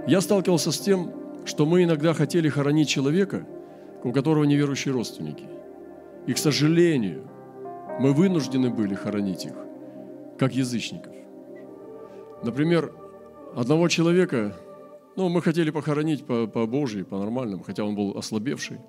Я 0.08 0.22
сталкивался 0.22 0.72
с 0.72 0.79
тем, 0.79 1.12
что 1.46 1.65
мы 1.65 1.84
иногда 1.84 2.13
хотели 2.13 2.50
хоронить 2.50 2.89
человека, 2.89 3.46
у 4.03 4.12
которого 4.12 4.46
неверующие 4.46 4.94
родственники– 4.94 5.44
и, 6.27 6.34
к 6.34 6.38
сожалению, 6.38 7.27
мы 8.00 8.13
вынуждены 8.13 8.70
были 8.70 8.96
хоронить 8.96 9.46
их, 9.46 9.53
как 10.38 10.53
язычников. 10.53 11.13
Например, 12.44 12.91
одного 13.55 13.88
человека, 13.88 14.55
ну, 15.15 15.29
мы 15.29 15.41
хотели 15.41 15.70
похоронить 15.70 16.25
по, 16.25 16.48
по 16.48 16.65
Божьей, 16.65 17.03
по 17.03 17.17
нормальному, 17.17 17.63
хотя 17.63 17.84
он 17.84 17.96
был 17.96 18.17
ослабевший. 18.17 18.79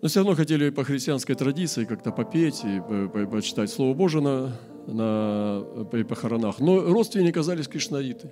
Но 0.00 0.08
все 0.08 0.20
равно 0.20 0.34
хотели 0.34 0.70
по 0.70 0.82
христианской 0.82 1.34
традиции 1.34 1.84
как-то 1.84 2.10
попеть 2.10 2.64
и 2.64 2.80
почитать 3.26 3.70
Слово 3.70 3.94
Божие 3.94 4.22
на, 4.22 4.52
на 4.86 5.84
похоронах. 6.04 6.58
Но 6.58 6.80
родственники 6.80 7.30
оказались 7.30 7.68
кришнаиты. 7.68 8.30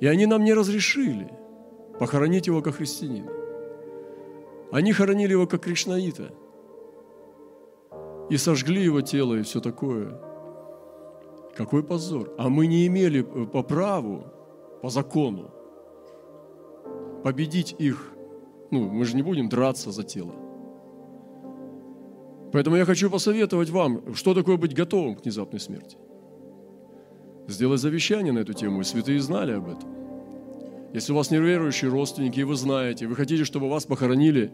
И 0.00 0.06
они 0.06 0.26
нам 0.26 0.44
не 0.44 0.54
разрешили 0.54 1.28
похоронить 1.98 2.46
его 2.46 2.62
как 2.62 2.76
христианина. 2.76 3.28
Они 4.70 4.92
хоронили 4.92 5.32
его 5.32 5.46
как 5.46 5.62
кришнаита. 5.62 6.30
И 8.30 8.36
сожгли 8.36 8.82
его 8.82 9.00
тело 9.00 9.34
и 9.34 9.42
все 9.42 9.60
такое. 9.60 10.20
Какой 11.56 11.82
позор. 11.82 12.34
А 12.38 12.48
мы 12.48 12.66
не 12.66 12.86
имели 12.86 13.22
по 13.22 13.62
праву, 13.62 14.24
по 14.82 14.90
закону, 14.90 15.50
победить 17.24 17.74
их. 17.78 18.12
Ну, 18.70 18.88
мы 18.90 19.04
же 19.04 19.16
не 19.16 19.22
будем 19.22 19.48
драться 19.48 19.90
за 19.90 20.04
тело. 20.04 20.34
Поэтому 22.52 22.76
я 22.76 22.84
хочу 22.84 23.10
посоветовать 23.10 23.70
вам, 23.70 24.14
что 24.14 24.34
такое 24.34 24.56
быть 24.56 24.74
готовым 24.74 25.16
к 25.16 25.24
внезапной 25.24 25.60
смерти. 25.60 25.96
Сделать 27.46 27.80
завещание 27.80 28.32
на 28.32 28.40
эту 28.40 28.52
тему, 28.52 28.80
и 28.80 28.84
святые 28.84 29.20
знали 29.20 29.52
об 29.52 29.68
этом. 29.68 29.88
Если 30.92 31.12
у 31.12 31.16
вас 31.16 31.30
неверующие 31.30 31.90
родственники, 31.90 32.40
и 32.40 32.44
вы 32.44 32.56
знаете, 32.56 33.06
вы 33.06 33.14
хотите, 33.14 33.44
чтобы 33.44 33.68
вас 33.68 33.84
похоронили 33.84 34.52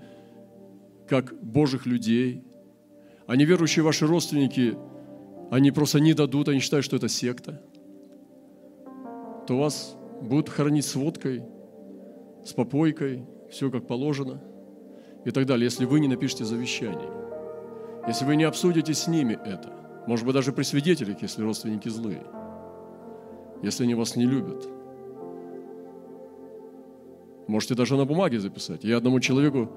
как 1.08 1.34
Божьих 1.40 1.86
людей, 1.86 2.42
а 3.26 3.36
неверующие 3.36 3.84
ваши 3.84 4.06
родственники, 4.06 4.76
они 5.50 5.70
просто 5.70 6.00
не 6.00 6.12
дадут, 6.12 6.48
они 6.48 6.58
считают, 6.58 6.84
что 6.84 6.96
это 6.96 7.08
секта, 7.08 7.62
то 9.46 9.58
вас 9.58 9.96
будут 10.20 10.48
хоронить 10.48 10.84
с 10.86 10.94
водкой, 10.94 11.44
с 12.44 12.52
попойкой, 12.52 13.24
все 13.50 13.70
как 13.70 13.86
положено 13.86 14.42
и 15.24 15.30
так 15.30 15.46
далее, 15.46 15.64
если 15.64 15.84
вы 15.84 16.00
не 16.00 16.08
напишете 16.08 16.44
завещание, 16.44 17.10
если 18.08 18.24
вы 18.24 18.36
не 18.36 18.44
обсудите 18.44 18.92
с 18.92 19.06
ними 19.06 19.38
это, 19.44 19.72
может 20.06 20.26
быть, 20.26 20.34
даже 20.34 20.52
при 20.52 20.64
свидетелях, 20.64 21.22
если 21.22 21.42
родственники 21.42 21.88
злые, 21.88 22.22
если 23.62 23.84
они 23.84 23.94
вас 23.94 24.16
не 24.16 24.26
любят. 24.26 24.68
Можете 27.46 27.74
даже 27.74 27.96
на 27.96 28.04
бумаге 28.04 28.40
записать. 28.40 28.84
Я 28.84 28.96
одному 28.96 29.20
человеку 29.20 29.68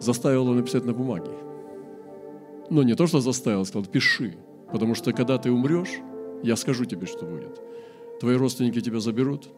заставил 0.00 0.44
его 0.44 0.54
написать 0.54 0.84
на 0.84 0.92
бумаге. 0.92 1.30
Ну, 2.70 2.82
не 2.82 2.94
то, 2.94 3.06
что 3.06 3.20
заставил, 3.20 3.64
сказал, 3.64 3.86
пиши. 3.86 4.36
Потому 4.72 4.94
что 4.94 5.12
когда 5.12 5.36
ты 5.36 5.50
умрешь, 5.50 6.00
я 6.42 6.56
скажу 6.56 6.84
тебе, 6.84 7.06
что 7.06 7.26
будет. 7.26 7.60
Твои 8.20 8.36
родственники 8.36 8.80
тебя 8.80 9.00
заберут, 9.00 9.48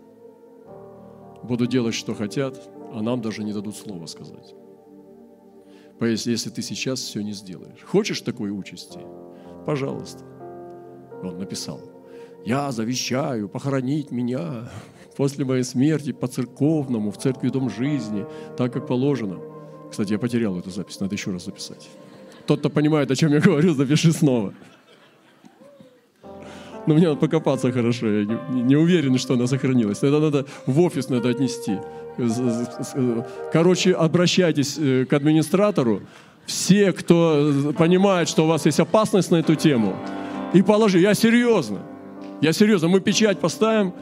будут 1.43 1.69
делать, 1.71 1.95
что 1.95 2.15
хотят, 2.15 2.69
а 2.93 3.03
нам 3.03 3.21
даже 3.21 3.45
не 3.45 3.53
дадут 3.53 3.77
слова 3.77 4.07
сказать. 4.07 4.55
Если 6.01 6.51
ты 6.51 6.61
сейчас 6.61 7.01
все 7.01 7.23
не 7.23 7.33
сделаешь. 7.33 7.83
Хочешь 7.83 8.21
такой 8.21 8.51
участи? 8.51 8.99
Пожалуйста. 9.65 10.25
Он 11.23 11.39
написал. 11.39 11.94
Я 12.45 12.73
завещаю 12.73 13.49
похоронить 13.49 14.11
меня 14.11 14.69
после 15.17 15.47
моей 15.47 15.65
смерти 15.65 16.13
по 16.13 16.27
церковному, 16.27 17.11
в 17.11 17.17
церкви 17.17 17.49
Дом 17.49 17.71
жизни, 17.71 18.27
так 18.59 18.73
как 18.73 18.87
положено. 18.87 19.39
Кстати, 19.91 20.13
я 20.13 20.19
потерял 20.19 20.59
эту 20.59 20.71
запись, 20.71 21.01
надо 21.01 21.15
еще 21.15 21.31
раз 21.31 21.47
записать. 21.47 21.89
Тот, 22.47 22.61
кто 22.61 22.69
понимает, 22.69 23.11
о 23.11 23.17
чем 23.17 23.33
я 23.33 23.41
говорю, 23.41 23.73
запиши 23.73 24.13
снова. 24.13 24.53
Но 26.87 26.93
мне 26.93 27.09
надо 27.09 27.19
покопаться 27.19 27.73
хорошо, 27.73 28.09
я 28.09 28.25
не, 28.27 28.63
не 28.63 28.77
уверен, 28.77 29.17
что 29.17 29.35
она 29.35 29.47
сохранилась. 29.47 29.99
Это 29.99 30.19
надо 30.19 30.47
в 30.67 30.81
офис 30.81 31.09
надо 31.09 31.31
отнести. 31.31 31.79
Короче, 33.53 33.93
обращайтесь 33.93 34.77
э, 34.79 35.07
к 35.07 35.13
администратору, 35.15 36.03
все, 36.45 36.93
кто 36.93 37.73
понимает, 37.79 38.29
что 38.29 38.45
у 38.45 38.49
вас 38.49 38.67
есть 38.67 38.81
опасность 38.81 39.31
на 39.31 39.37
эту 39.37 39.55
тему, 39.55 39.97
и 40.53 40.61
положи. 40.61 41.01
Я 41.01 41.15
серьезно. 41.15 41.94
Я 42.41 42.53
серьезно. 42.53 42.89
Мы 42.89 43.01
печать 43.01 43.39
поставим, 43.39 43.93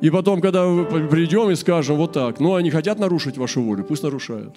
и 0.00 0.10
потом, 0.10 0.40
когда 0.40 0.66
мы 0.66 0.84
придем 1.08 1.50
и 1.50 1.54
скажем 1.54 1.96
вот 1.96 2.12
так, 2.12 2.40
ну, 2.40 2.54
они 2.54 2.70
хотят 2.70 2.98
нарушить 2.98 3.38
вашу 3.38 3.62
волю, 3.62 3.84
пусть 3.84 4.02
нарушают. 4.02 4.56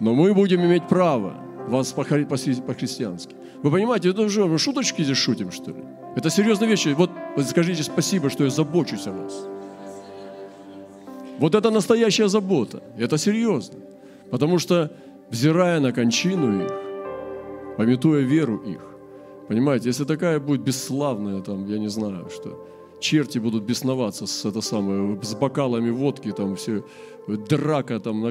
Но 0.00 0.14
мы 0.14 0.34
будем 0.34 0.60
иметь 0.62 0.88
право 0.88 1.34
вас 1.68 1.92
по-христиански. 1.92 3.34
Вы 3.62 3.70
понимаете, 3.70 4.10
это 4.10 4.22
уже 4.22 4.46
мы 4.46 4.58
шуточки 4.58 5.02
здесь 5.02 5.18
шутим, 5.18 5.50
что 5.52 5.70
ли? 5.70 5.76
Это 6.16 6.30
серьезные 6.30 6.68
вещи. 6.68 6.88
Вот 6.88 7.10
скажите 7.46 7.82
спасибо, 7.82 8.30
что 8.30 8.44
я 8.44 8.50
забочусь 8.50 9.06
о 9.06 9.12
вас. 9.12 9.46
Вот 11.38 11.54
это 11.54 11.70
настоящая 11.70 12.28
забота. 12.28 12.82
Это 12.98 13.18
серьезно. 13.18 13.78
Потому 14.30 14.58
что, 14.58 14.90
взирая 15.30 15.80
на 15.80 15.92
кончину 15.92 16.64
их, 16.64 16.72
пометуя 17.76 18.22
веру 18.22 18.56
их, 18.56 18.80
понимаете, 19.48 19.88
если 19.88 20.04
такая 20.04 20.40
будет 20.40 20.62
бесславная, 20.62 21.40
там, 21.40 21.66
я 21.66 21.78
не 21.78 21.88
знаю, 21.88 22.28
что 22.30 22.68
черти 23.00 23.38
будут 23.38 23.64
бесноваться 23.64 24.26
с, 24.26 24.44
это 24.44 24.60
самое, 24.60 25.18
с 25.22 25.34
бокалами 25.34 25.90
водки, 25.90 26.32
там 26.32 26.56
все, 26.56 26.84
драка 27.26 28.00
там, 28.00 28.24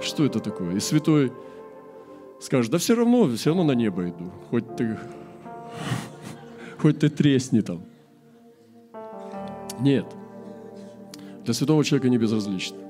что 0.00 0.24
это 0.24 0.40
такое? 0.40 0.76
И 0.76 0.80
святой 0.80 1.32
скажет, 2.40 2.70
да 2.70 2.78
все 2.78 2.94
равно, 2.94 3.28
все 3.36 3.50
равно 3.50 3.64
на 3.64 3.72
небо 3.72 4.08
иду, 4.08 4.30
хоть 4.50 4.76
ты, 4.76 4.98
хоть 6.78 6.98
ты 6.98 7.08
тресни 7.08 7.60
там. 7.60 7.82
Нет. 9.80 10.06
Для 11.44 11.54
святого 11.54 11.84
человека 11.84 12.08
не 12.08 12.18
безразлично. 12.18 12.87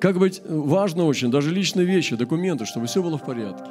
Как 0.00 0.18
быть 0.18 0.40
важно 0.48 1.04
очень, 1.04 1.30
даже 1.30 1.50
личные 1.50 1.84
вещи, 1.84 2.16
документы, 2.16 2.64
чтобы 2.64 2.86
все 2.86 3.02
было 3.02 3.18
в 3.18 3.22
порядке. 3.22 3.70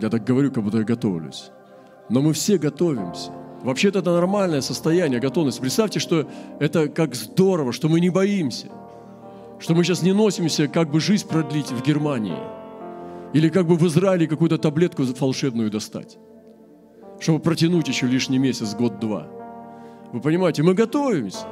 Я 0.00 0.08
так 0.08 0.24
говорю, 0.24 0.50
как 0.50 0.64
будто 0.64 0.78
я 0.78 0.84
готовлюсь. 0.84 1.50
Но 2.08 2.22
мы 2.22 2.32
все 2.32 2.56
готовимся. 2.56 3.30
Вообще-то 3.62 3.98
это 3.98 4.12
нормальное 4.12 4.60
состояние 4.62 5.20
готовности. 5.20 5.60
Представьте, 5.60 5.98
что 5.98 6.26
это 6.58 6.88
как 6.88 7.14
здорово, 7.14 7.72
что 7.72 7.88
мы 7.88 8.00
не 8.00 8.08
боимся. 8.08 8.68
Что 9.58 9.74
мы 9.74 9.84
сейчас 9.84 10.02
не 10.02 10.12
носимся, 10.14 10.68
как 10.68 10.90
бы 10.90 11.00
жизнь 11.00 11.28
продлить 11.28 11.70
в 11.70 11.82
Германии. 11.82 12.38
Или 13.34 13.50
как 13.50 13.66
бы 13.66 13.74
в 13.74 13.86
Израиле 13.88 14.26
какую-то 14.26 14.56
таблетку 14.56 15.02
волшебную 15.02 15.70
достать. 15.70 16.16
Чтобы 17.18 17.40
протянуть 17.40 17.88
еще 17.88 18.06
лишний 18.06 18.38
месяц, 18.38 18.74
год-два. 18.74 19.26
Вы 20.12 20.20
понимаете, 20.20 20.62
мы 20.62 20.72
готовимся. 20.72 21.44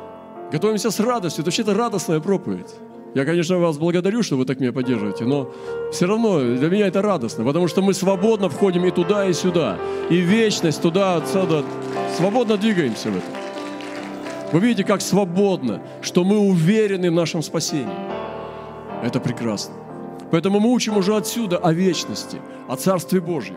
Готовимся 0.52 0.90
с 0.90 1.00
радостью. 1.00 1.42
Это 1.42 1.48
вообще-то 1.48 1.74
радостная 1.74 2.20
проповедь. 2.20 2.74
Я, 3.14 3.24
конечно, 3.24 3.58
вас 3.58 3.78
благодарю, 3.78 4.22
что 4.22 4.36
вы 4.36 4.44
так 4.44 4.60
меня 4.60 4.72
поддерживаете, 4.72 5.24
но 5.24 5.50
все 5.90 6.06
равно 6.06 6.38
для 6.38 6.68
меня 6.68 6.86
это 6.86 7.00
радостно, 7.00 7.44
потому 7.44 7.66
что 7.66 7.80
мы 7.80 7.94
свободно 7.94 8.50
входим 8.50 8.84
и 8.84 8.90
туда, 8.90 9.26
и 9.26 9.32
сюда, 9.32 9.78
и 10.10 10.16
вечность 10.16 10.82
туда, 10.82 11.16
отсюда. 11.16 11.64
Свободно 12.14 12.58
двигаемся 12.58 13.10
в 13.10 13.16
этом. 13.16 13.30
Вы 14.52 14.60
видите, 14.60 14.84
как 14.84 15.00
свободно, 15.00 15.82
что 16.02 16.24
мы 16.24 16.38
уверены 16.38 17.10
в 17.10 17.14
нашем 17.14 17.42
спасении. 17.42 17.88
Это 19.02 19.18
прекрасно. 19.18 19.74
Поэтому 20.30 20.60
мы 20.60 20.70
учим 20.70 20.96
уже 20.96 21.16
отсюда 21.16 21.58
о 21.58 21.72
вечности, 21.72 22.38
о 22.68 22.76
Царстве 22.76 23.20
Божьем. 23.20 23.56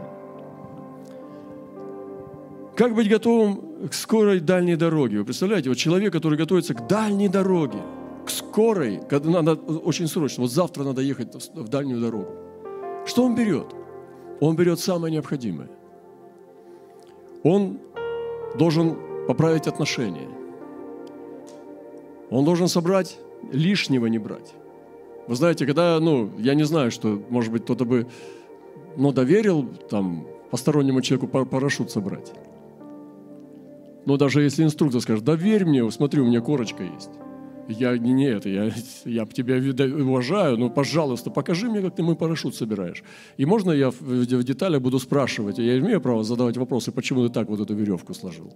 Как 2.76 2.96
быть 2.96 3.10
готовым 3.10 3.69
к 3.88 3.94
скорой 3.94 4.40
дальней 4.40 4.76
дороге? 4.76 5.20
Вы 5.20 5.26
представляете, 5.26 5.70
вот 5.70 5.78
человек, 5.78 6.12
который 6.14 6.38
готовится 6.38 6.74
к 6.74 6.88
дальней 6.88 7.30
дороге– 7.30 7.80
к 8.30 8.32
скорой, 8.32 9.02
когда 9.10 9.42
надо 9.42 9.54
очень 9.54 10.08
срочно, 10.08 10.44
вот 10.44 10.52
завтра 10.52 10.84
надо 10.84 11.02
ехать 11.02 11.34
в 11.56 11.68
дальнюю 11.68 12.00
дорогу. 12.00 12.32
Что 13.08 13.24
он 13.24 13.34
берет? 13.34 13.74
Он 14.40 14.56
берет 14.56 14.80
самое 14.80 15.12
необходимое. 15.12 15.68
Он 17.44 17.80
должен 18.56 18.98
поправить 19.28 19.66
отношения. 19.66 20.30
Он 22.30 22.46
должен 22.46 22.68
собрать, 22.68 23.18
лишнего 23.52 24.06
не 24.06 24.20
брать. 24.20 24.54
Вы 25.28 25.36
знаете, 25.36 25.66
когда, 25.66 26.00
ну, 26.00 26.30
я 26.38 26.54
не 26.54 26.64
знаю, 26.66 26.92
что, 26.92 27.20
может 27.30 27.52
быть, 27.52 27.64
кто-то 27.64 27.86
бы, 27.86 28.08
ну, 28.96 29.12
доверил 29.12 29.66
там 29.90 30.28
постороннему 30.52 31.02
человеку 31.02 31.46
парашют 31.46 31.90
собрать. 31.90 32.32
Но 34.06 34.18
даже 34.18 34.42
если 34.42 34.64
инструктор 34.64 35.02
скажет, 35.02 35.24
доверь 35.24 35.66
мне, 35.66 35.90
смотри, 35.92 36.22
у 36.22 36.26
меня 36.26 36.42
корочка 36.42 36.84
есть. 36.84 37.12
Я 37.68 37.96
не, 38.00 38.26
это, 38.26 38.50
я, 38.50 38.72
я 39.06 39.26
тебя 39.28 39.58
уважаю, 40.04 40.58
но, 40.58 40.72
пожалуйста, 40.72 41.30
покажи 41.30 41.70
мне, 41.70 41.82
как 41.82 41.96
ты 41.96 42.02
мой 42.02 42.16
парашют 42.16 42.56
собираешь. 42.56 43.04
И 43.38 43.46
можно 43.46 43.72
я 43.72 43.92
в, 43.92 44.02
в 44.02 44.44
деталях 44.44 44.82
буду 44.82 44.98
спрашивать, 44.98 45.60
я 45.60 45.78
имею 45.78 46.02
право 46.02 46.24
задавать 46.24 46.58
вопросы, 46.58 46.92
почему 46.92 47.28
ты 47.28 47.32
так 47.32 47.48
вот 47.48 47.60
эту 47.60 47.76
веревку 47.76 48.16
сложил? 48.16 48.56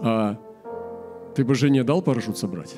А 0.00 0.38
ты 1.36 1.44
бы 1.44 1.54
жене 1.54 1.84
дал 1.84 2.00
парашют 2.00 2.38
собрать? 2.38 2.74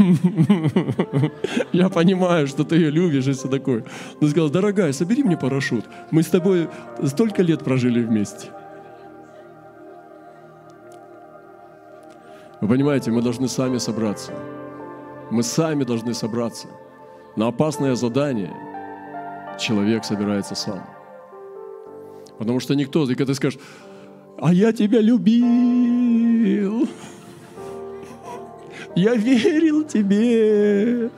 Я 1.72 1.88
понимаю, 1.88 2.46
что 2.46 2.64
ты 2.64 2.76
ее 2.76 2.90
любишь 2.90 3.26
и 3.26 3.32
все 3.32 3.48
такое. 3.48 3.84
Но 4.20 4.28
сказал, 4.28 4.50
дорогая, 4.50 4.92
собери 4.92 5.22
мне 5.22 5.36
парашют. 5.36 5.84
Мы 6.10 6.22
с 6.22 6.28
тобой 6.28 6.68
столько 7.04 7.42
лет 7.42 7.62
прожили 7.62 8.02
вместе. 8.02 8.48
Вы 12.60 12.68
понимаете, 12.68 13.10
мы 13.10 13.22
должны 13.22 13.48
сами 13.48 13.78
собраться. 13.78 14.32
Мы 15.30 15.42
сами 15.42 15.84
должны 15.84 16.14
собраться. 16.14 16.68
На 17.36 17.48
опасное 17.48 17.94
задание 17.94 18.52
человек 19.58 20.04
собирается 20.04 20.54
сам. 20.54 20.84
Потому 22.38 22.60
что 22.60 22.74
никто, 22.74 23.04
и 23.04 23.14
когда 23.14 23.26
ты 23.26 23.34
скажешь, 23.34 23.60
а 24.38 24.52
я 24.52 24.72
тебя 24.72 25.00
любил, 25.00 26.88
я 28.96 29.14
верил 29.14 29.84
тебе, 29.84 31.10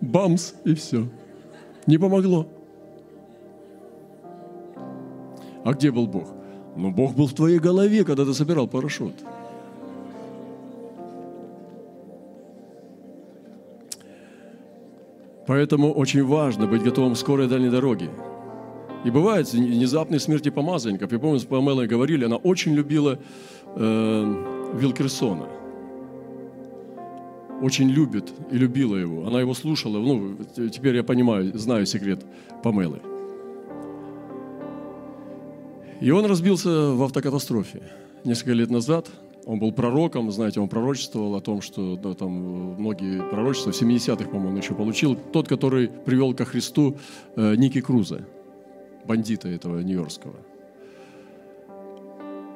бамс, 0.00 0.54
и 0.64 0.74
все. 0.74 1.08
Не 1.86 1.98
помогло. 1.98 2.46
А 5.64 5.72
где 5.72 5.90
был 5.90 6.06
Бог? 6.06 6.28
Ну, 6.76 6.90
Бог 6.90 7.14
был 7.14 7.26
в 7.26 7.34
твоей 7.34 7.58
голове, 7.58 8.04
когда 8.04 8.24
ты 8.24 8.34
собирал 8.34 8.68
парашют. 8.68 9.14
Поэтому 15.46 15.92
очень 15.92 16.24
важно 16.24 16.66
быть 16.66 16.82
готовым 16.82 17.14
к 17.14 17.18
скорой 17.18 17.48
дальней 17.48 17.70
дороге. 17.70 18.10
И 19.04 19.10
бывают 19.10 19.52
внезапные 19.52 20.20
смерти 20.20 20.50
помазанников. 20.50 21.10
Я 21.10 21.18
помню, 21.18 21.38
с 21.38 21.44
Памелой 21.44 21.86
говорили, 21.86 22.24
она 22.24 22.36
очень 22.36 22.74
любила 22.74 23.18
э, 23.76 24.44
Вилкерсона. 24.74 25.57
Очень 27.60 27.88
любит 27.88 28.32
и 28.52 28.56
любила 28.56 28.94
его. 28.94 29.26
Она 29.26 29.40
его 29.40 29.52
слушала. 29.54 29.98
Ну, 29.98 30.36
теперь 30.70 30.96
я 30.96 31.02
понимаю, 31.02 31.56
знаю 31.58 31.86
секрет 31.86 32.24
Памелы. 32.62 33.00
И 36.00 36.10
он 36.12 36.24
разбился 36.26 36.92
в 36.92 37.02
автокатастрофе 37.02 37.82
несколько 38.24 38.52
лет 38.52 38.70
назад. 38.70 39.10
Он 39.44 39.58
был 39.58 39.72
пророком, 39.72 40.30
знаете, 40.30 40.60
он 40.60 40.68
пророчествовал 40.68 41.34
о 41.34 41.40
том, 41.40 41.62
что 41.62 41.96
да, 41.96 42.14
там 42.14 42.30
многие 42.78 43.22
пророчества, 43.30 43.72
в 43.72 43.82
70-х, 43.82 44.28
по-моему, 44.28 44.50
он 44.50 44.56
еще 44.58 44.74
получил. 44.74 45.16
Тот, 45.16 45.48
который 45.48 45.88
привел 45.88 46.34
ко 46.34 46.44
Христу 46.44 46.98
э, 47.34 47.54
Ники 47.56 47.80
Круза, 47.80 48.26
бандита 49.06 49.48
этого 49.48 49.80
нью-йоркского. 49.80 50.36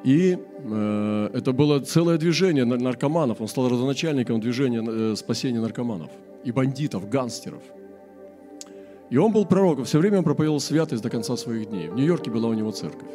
И 0.03 0.37
э, 0.37 1.29
это 1.33 1.53
было 1.53 1.79
целое 1.79 2.17
движение 2.17 2.65
наркоманов. 2.65 3.39
Он 3.39 3.47
стал 3.47 3.69
родоначальником 3.69 4.41
движения 4.41 4.83
э, 4.85 5.15
спасения 5.15 5.61
наркоманов 5.61 6.11
и 6.43 6.51
бандитов, 6.51 7.09
гангстеров. 7.09 7.63
И 9.09 9.17
он 9.17 9.31
был 9.31 9.45
пророком. 9.45 9.85
Все 9.85 9.99
время 9.99 10.17
он 10.17 10.23
проповедовал 10.23 10.59
святость 10.59 11.03
до 11.03 11.09
конца 11.09 11.37
своих 11.37 11.69
дней. 11.69 11.87
В 11.87 11.95
Нью-Йорке 11.95 12.31
была 12.31 12.49
у 12.49 12.53
него 12.53 12.71
церковь. 12.71 13.11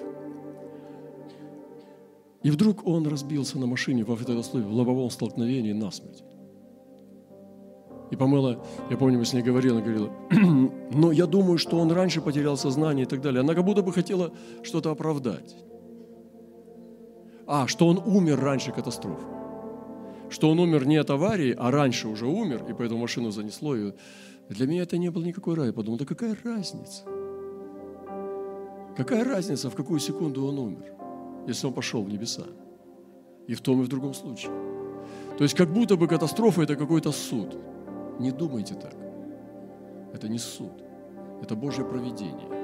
И 2.42 2.50
вдруг 2.50 2.86
он 2.86 3.06
разбился 3.06 3.58
на 3.58 3.66
машине 3.66 4.04
в 4.04 4.12
автослове, 4.12 4.64
в 4.64 4.72
лобовом 4.72 5.10
столкновении 5.10 5.72
насмерть. 5.72 6.22
И 8.10 8.16
Памела, 8.16 8.64
я 8.88 8.96
помню, 8.96 9.18
мы 9.18 9.26
с 9.26 9.34
ней 9.34 9.42
говорили, 9.42 9.72
она 9.72 9.82
говорила, 9.82 10.10
но 10.94 11.12
я 11.12 11.26
думаю, 11.26 11.58
что 11.58 11.78
он 11.78 11.92
раньше 11.92 12.22
потерял 12.22 12.56
сознание 12.56 13.04
и 13.04 13.08
так 13.08 13.20
далее. 13.20 13.40
Она 13.40 13.54
как 13.54 13.64
будто 13.64 13.82
бы 13.82 13.92
хотела 13.92 14.32
что-то 14.62 14.90
оправдать. 14.90 15.54
А, 17.48 17.66
что 17.66 17.88
он 17.88 17.98
умер 17.98 18.38
раньше 18.40 18.70
катастрофы. 18.70 19.26
Что 20.30 20.50
он 20.50 20.60
умер 20.60 20.86
не 20.86 20.96
от 20.96 21.10
аварии, 21.10 21.56
а 21.58 21.70
раньше 21.70 22.06
уже 22.08 22.26
умер, 22.26 22.66
и 22.68 22.74
поэтому 22.74 23.00
машину 23.00 23.30
занесло. 23.30 23.74
И 23.74 23.92
для 24.50 24.66
меня 24.66 24.82
это 24.82 24.98
не 24.98 25.10
было 25.10 25.24
никакой 25.24 25.54
разницы. 25.54 25.72
Я 25.72 25.76
подумал, 25.76 25.98
да 25.98 26.04
какая 26.04 26.36
разница? 26.44 27.02
Какая 28.96 29.24
разница, 29.24 29.70
в 29.70 29.74
какую 29.74 30.00
секунду 30.00 30.46
он 30.46 30.58
умер? 30.58 30.98
если 31.48 31.66
он 31.66 31.72
пошел 31.72 32.02
в 32.02 32.10
небеса. 32.10 32.44
И 33.46 33.54
в 33.54 33.60
том, 33.60 33.80
и 33.80 33.84
в 33.84 33.88
другом 33.88 34.12
случае. 34.12 34.52
То 35.38 35.44
есть 35.44 35.54
как 35.54 35.72
будто 35.72 35.96
бы 35.96 36.06
катастрофа– 36.06 36.62
это 36.62 36.76
какой-то 36.76 37.10
суд. 37.10 37.56
Не 38.20 38.30
думайте 38.30 38.74
так. 38.74 38.94
Это 40.12 40.28
не 40.28 40.38
суд. 40.38 40.72
Это 41.42 41.56
Божье 41.56 41.84
провидение. 41.84 42.57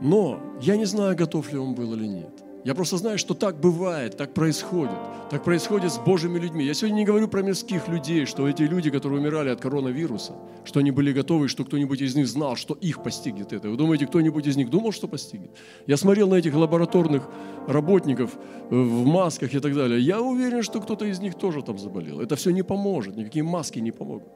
Но 0.00 0.40
я 0.60 0.76
не 0.76 0.86
знаю, 0.86 1.16
готов 1.16 1.52
ли 1.52 1.58
он 1.58 1.74
был 1.74 1.94
или 1.94 2.06
нет. 2.06 2.44
Я 2.62 2.74
просто 2.74 2.98
знаю, 2.98 3.18
что 3.18 3.32
так 3.32 3.58
бывает, 3.58 4.18
так 4.18 4.34
происходит. 4.34 4.96
Так 5.30 5.44
происходит 5.44 5.92
с 5.92 5.98
Божьими 5.98 6.38
людьми. 6.38 6.64
Я 6.64 6.74
сегодня 6.74 6.96
не 6.96 7.04
говорю 7.04 7.26
про 7.26 7.40
мирских 7.40 7.88
людей, 7.88 8.26
что 8.26 8.46
эти 8.46 8.62
люди, 8.64 8.90
которые 8.90 9.20
умирали 9.20 9.48
от 9.48 9.60
коронавируса, 9.60 10.34
что 10.64 10.80
они 10.80 10.90
были 10.90 11.12
готовы, 11.12 11.48
что 11.48 11.64
кто-нибудь 11.64 12.02
из 12.02 12.14
них 12.16 12.26
знал, 12.28 12.56
что 12.56 12.74
их 12.74 13.02
постигнет 13.02 13.54
это. 13.54 13.70
Вы 13.70 13.76
думаете, 13.76 14.06
кто-нибудь 14.06 14.46
из 14.46 14.56
них 14.56 14.68
думал, 14.68 14.92
что 14.92 15.08
постигнет? 15.08 15.50
Я 15.86 15.96
смотрел 15.96 16.28
на 16.28 16.34
этих 16.34 16.54
лабораторных 16.54 17.28
работников 17.66 18.36
э, 18.70 18.74
в 18.74 19.06
масках 19.06 19.54
и 19.54 19.60
так 19.60 19.74
далее. 19.74 19.98
Я 19.98 20.20
уверен, 20.20 20.62
что 20.62 20.80
кто-то 20.80 21.06
из 21.06 21.20
них 21.20 21.36
тоже 21.36 21.62
там 21.62 21.78
заболел. 21.78 22.20
Это 22.20 22.36
все 22.36 22.50
не 22.50 22.62
поможет, 22.62 23.16
никакие 23.16 23.42
маски 23.42 23.78
не 23.78 23.92
помогут, 23.92 24.28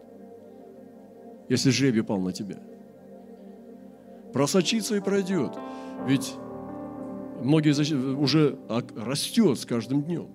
если 1.50 1.70
жребий 1.70 2.02
пал 2.02 2.20
на 2.20 2.32
тебя. 2.32 2.56
Просочится 4.34 4.96
и 4.96 5.00
пройдет. 5.00 5.52
Ведь 6.08 6.34
многие 7.40 7.72
уже 8.16 8.58
растет 8.96 9.60
с 9.60 9.64
каждым 9.64 10.02
днем. 10.02 10.26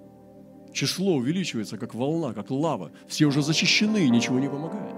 Число 0.71 1.15
увеличивается, 1.15 1.77
как 1.77 1.93
волна, 1.93 2.33
как 2.33 2.49
лава. 2.49 2.91
Все 3.07 3.25
уже 3.25 3.41
защищены, 3.41 4.07
ничего 4.07 4.39
не 4.39 4.47
помогает. 4.47 4.95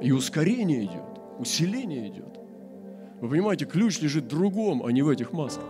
И 0.00 0.12
ускорение 0.12 0.86
идет, 0.86 1.20
усиление 1.38 2.08
идет. 2.08 2.40
Вы 3.20 3.28
понимаете, 3.28 3.66
ключ 3.66 4.00
лежит 4.00 4.24
в 4.24 4.28
другом, 4.28 4.82
а 4.86 4.92
не 4.92 5.02
в 5.02 5.10
этих 5.10 5.34
масках. 5.34 5.68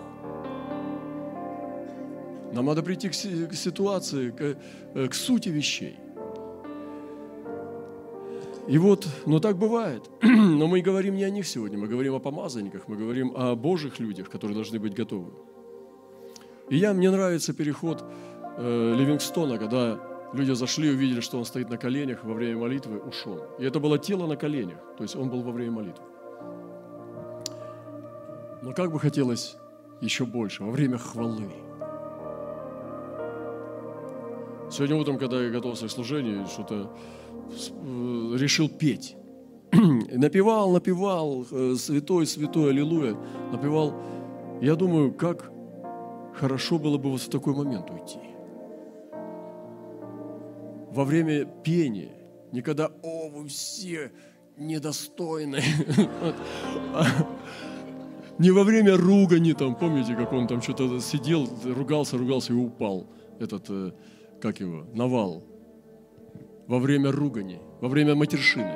Нам 2.53 2.67
надо 2.67 2.85
прийти 2.85 3.09
к 3.09 3.15
ситуации, 3.55 4.31
к, 4.31 4.57
э, 4.95 5.09
к 5.09 5.15
сути 5.15 5.49
вещей. 5.49 5.97
И 8.69 8.79
вот, 8.79 9.07
но 9.27 9.39
так 9.39 9.57
бывает. 9.57 10.11
Но 10.23 10.67
мы 10.67 10.81
говорим 10.81 11.15
не 11.15 11.25
о 11.25 11.31
них 11.31 11.47
сегодня, 11.47 11.79
мы 11.79 11.87
говорим 11.87 12.15
о 12.15 12.19
помазанниках, 12.19 12.89
мы 12.89 12.97
говорим 12.97 13.33
о 13.37 13.55
Божьих 13.55 14.01
людях, 14.01 14.29
которые 14.29 14.57
должны 14.57 14.81
быть 14.81 14.93
готовы. 14.93 15.31
И 16.69 16.77
я, 16.77 16.93
мне 16.93 17.11
нравится 17.11 17.53
переход 17.55 18.05
э, 18.59 18.95
Ливингстона, 18.97 19.59
когда 19.59 20.01
люди 20.33 20.53
зашли, 20.53 20.91
увидели, 20.91 21.21
что 21.21 21.39
он 21.39 21.45
стоит 21.45 21.71
на 21.71 21.77
коленях 21.77 22.25
во 22.25 22.35
время 22.35 22.59
молитвы, 22.59 22.99
ушел. 22.99 23.45
И 23.61 23.65
это 23.65 23.79
было 23.79 23.99
тело 23.99 24.27
на 24.27 24.37
коленях, 24.37 24.79
то 24.97 25.05
есть 25.05 25.15
он 25.15 25.31
был 25.31 25.43
во 25.43 25.53
время 25.53 25.71
молитвы. 25.71 26.05
Но 28.63 28.73
как 28.73 28.91
бы 28.91 28.99
хотелось 28.99 29.57
еще 30.01 30.25
больше, 30.25 30.65
во 30.65 30.73
время 30.73 30.99
хвалы. 30.99 31.53
Сегодня 34.71 34.97
утром, 34.97 35.19
когда 35.19 35.41
я 35.41 35.51
готовился 35.51 35.87
к 35.87 35.91
служению, 35.91 36.47
что-то 36.49 36.91
решил 38.37 38.69
петь. 38.69 39.17
напевал, 40.13 40.73
напевал, 40.73 41.47
э, 41.51 41.75
святой, 41.77 42.27
святой, 42.27 42.71
аллилуйя, 42.71 43.17
напевал. 43.53 43.95
Я 44.61 44.75
думаю, 44.77 45.13
как 45.13 45.51
хорошо 46.35 46.79
было 46.79 46.99
бы 46.99 47.11
вот 47.11 47.21
в 47.21 47.29
такой 47.29 47.55
момент 47.55 47.91
уйти. 47.91 48.19
Во 50.91 51.05
время 51.05 51.45
пения, 51.45 52.13
не 52.53 52.63
когда, 52.63 52.91
о, 53.03 53.29
вы 53.29 53.49
все 53.49 54.13
недостойны. 54.57 55.61
Не 58.39 58.51
во 58.51 58.65
время 58.65 58.99
ругани 58.99 59.55
там, 59.55 59.75
помните, 59.75 60.15
как 60.15 60.31
он 60.35 60.47
там 60.47 60.61
что-то 60.61 61.01
сидел, 61.01 61.49
ругался, 61.65 62.19
ругался 62.19 62.53
и 62.53 62.57
упал. 62.57 63.07
Этот, 63.41 63.65
э, 63.71 63.93
как 64.43 64.61
его, 64.61 64.85
навал 64.93 65.43
во 66.67 66.79
время 66.79 67.13
ругани, 67.13 67.61
во 67.81 67.89
время 67.89 68.15
матершины, 68.15 68.75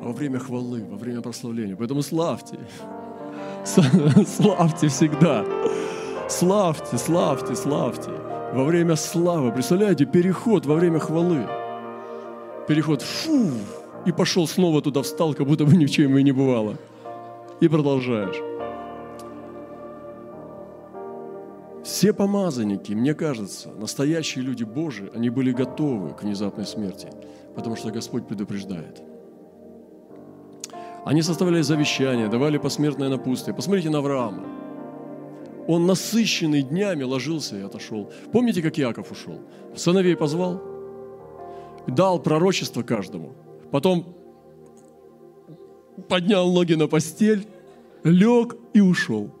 во 0.00 0.12
время 0.12 0.38
хвалы, 0.38 0.84
во 0.84 0.96
время 0.96 1.20
прославления. 1.20 1.76
Поэтому 1.76 2.02
славьте. 2.02 2.58
Славьте 4.26 4.86
всегда. 4.88 5.44
Славьте, 6.28 6.98
славьте, 6.98 7.56
славьте. 7.56 8.10
Во 8.52 8.64
время 8.64 8.94
славы. 8.94 9.50
Представляете, 9.50 10.06
переход 10.06 10.66
во 10.66 10.76
время 10.76 11.00
хвалы. 11.00 11.46
Переход, 12.68 13.02
фу, 13.02 13.50
и 14.06 14.12
пошел 14.12 14.46
снова 14.46 14.80
туда, 14.82 15.02
встал, 15.02 15.34
как 15.34 15.46
будто 15.46 15.64
бы 15.64 15.76
ни 15.76 15.86
в 15.86 15.90
чем 15.90 16.16
и 16.16 16.22
не 16.22 16.32
бывало. 16.32 16.76
И 17.60 17.68
продолжаешь. 17.68 18.55
Все 21.96 22.12
помазанники, 22.12 22.92
мне 22.92 23.14
кажется, 23.14 23.70
настоящие 23.70 24.44
люди 24.44 24.64
Божии, 24.64 25.10
они 25.14 25.30
были 25.30 25.50
готовы 25.50 26.12
к 26.12 26.24
внезапной 26.24 26.66
смерти, 26.66 27.08
потому 27.54 27.74
что 27.74 27.90
Господь 27.90 28.28
предупреждает. 28.28 29.00
Они 31.06 31.22
составляли 31.22 31.62
завещания, 31.62 32.28
давали 32.28 32.58
посмертное 32.58 33.08
напутствие. 33.08 33.56
Посмотрите 33.56 33.88
на 33.88 34.00
Авраама. 34.00 34.44
Он 35.66 35.86
насыщенный 35.86 36.60
днями 36.60 37.02
ложился 37.02 37.56
и 37.56 37.62
отошел. 37.62 38.12
Помните, 38.30 38.60
как 38.60 38.76
Яков 38.76 39.10
ушел? 39.10 39.40
Сыновей 39.74 40.16
позвал, 40.16 40.60
дал 41.86 42.18
пророчество 42.18 42.82
каждому. 42.82 43.32
Потом 43.70 44.14
поднял 46.10 46.52
ноги 46.52 46.74
на 46.74 46.88
постель, 46.88 47.46
лег 48.04 48.54
и 48.74 48.82
ушел. 48.82 49.35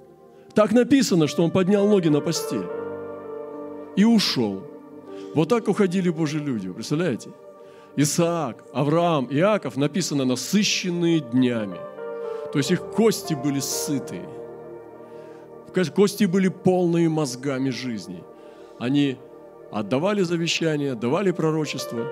Так 0.56 0.72
написано, 0.72 1.26
что 1.28 1.44
он 1.44 1.50
поднял 1.50 1.86
ноги 1.86 2.08
на 2.08 2.22
постель 2.22 2.66
и 3.94 4.04
ушел. 4.04 4.62
Вот 5.34 5.50
так 5.50 5.68
уходили 5.68 6.08
Божьи 6.08 6.38
люди, 6.38 6.72
представляете? 6.72 7.28
Исаак, 7.96 8.64
Авраам, 8.72 9.26
Иаков 9.30 9.76
написано 9.76 10.24
насыщенные 10.24 11.20
днями. 11.20 11.76
То 12.52 12.58
есть 12.58 12.70
их 12.70 12.80
кости 12.80 13.34
были 13.34 13.60
сытые. 13.60 14.26
Кости 15.94 16.24
были 16.24 16.48
полные 16.48 17.10
мозгами 17.10 17.68
жизни. 17.68 18.24
Они 18.78 19.18
отдавали 19.70 20.22
завещание, 20.22 20.94
давали 20.94 21.32
пророчество, 21.32 22.06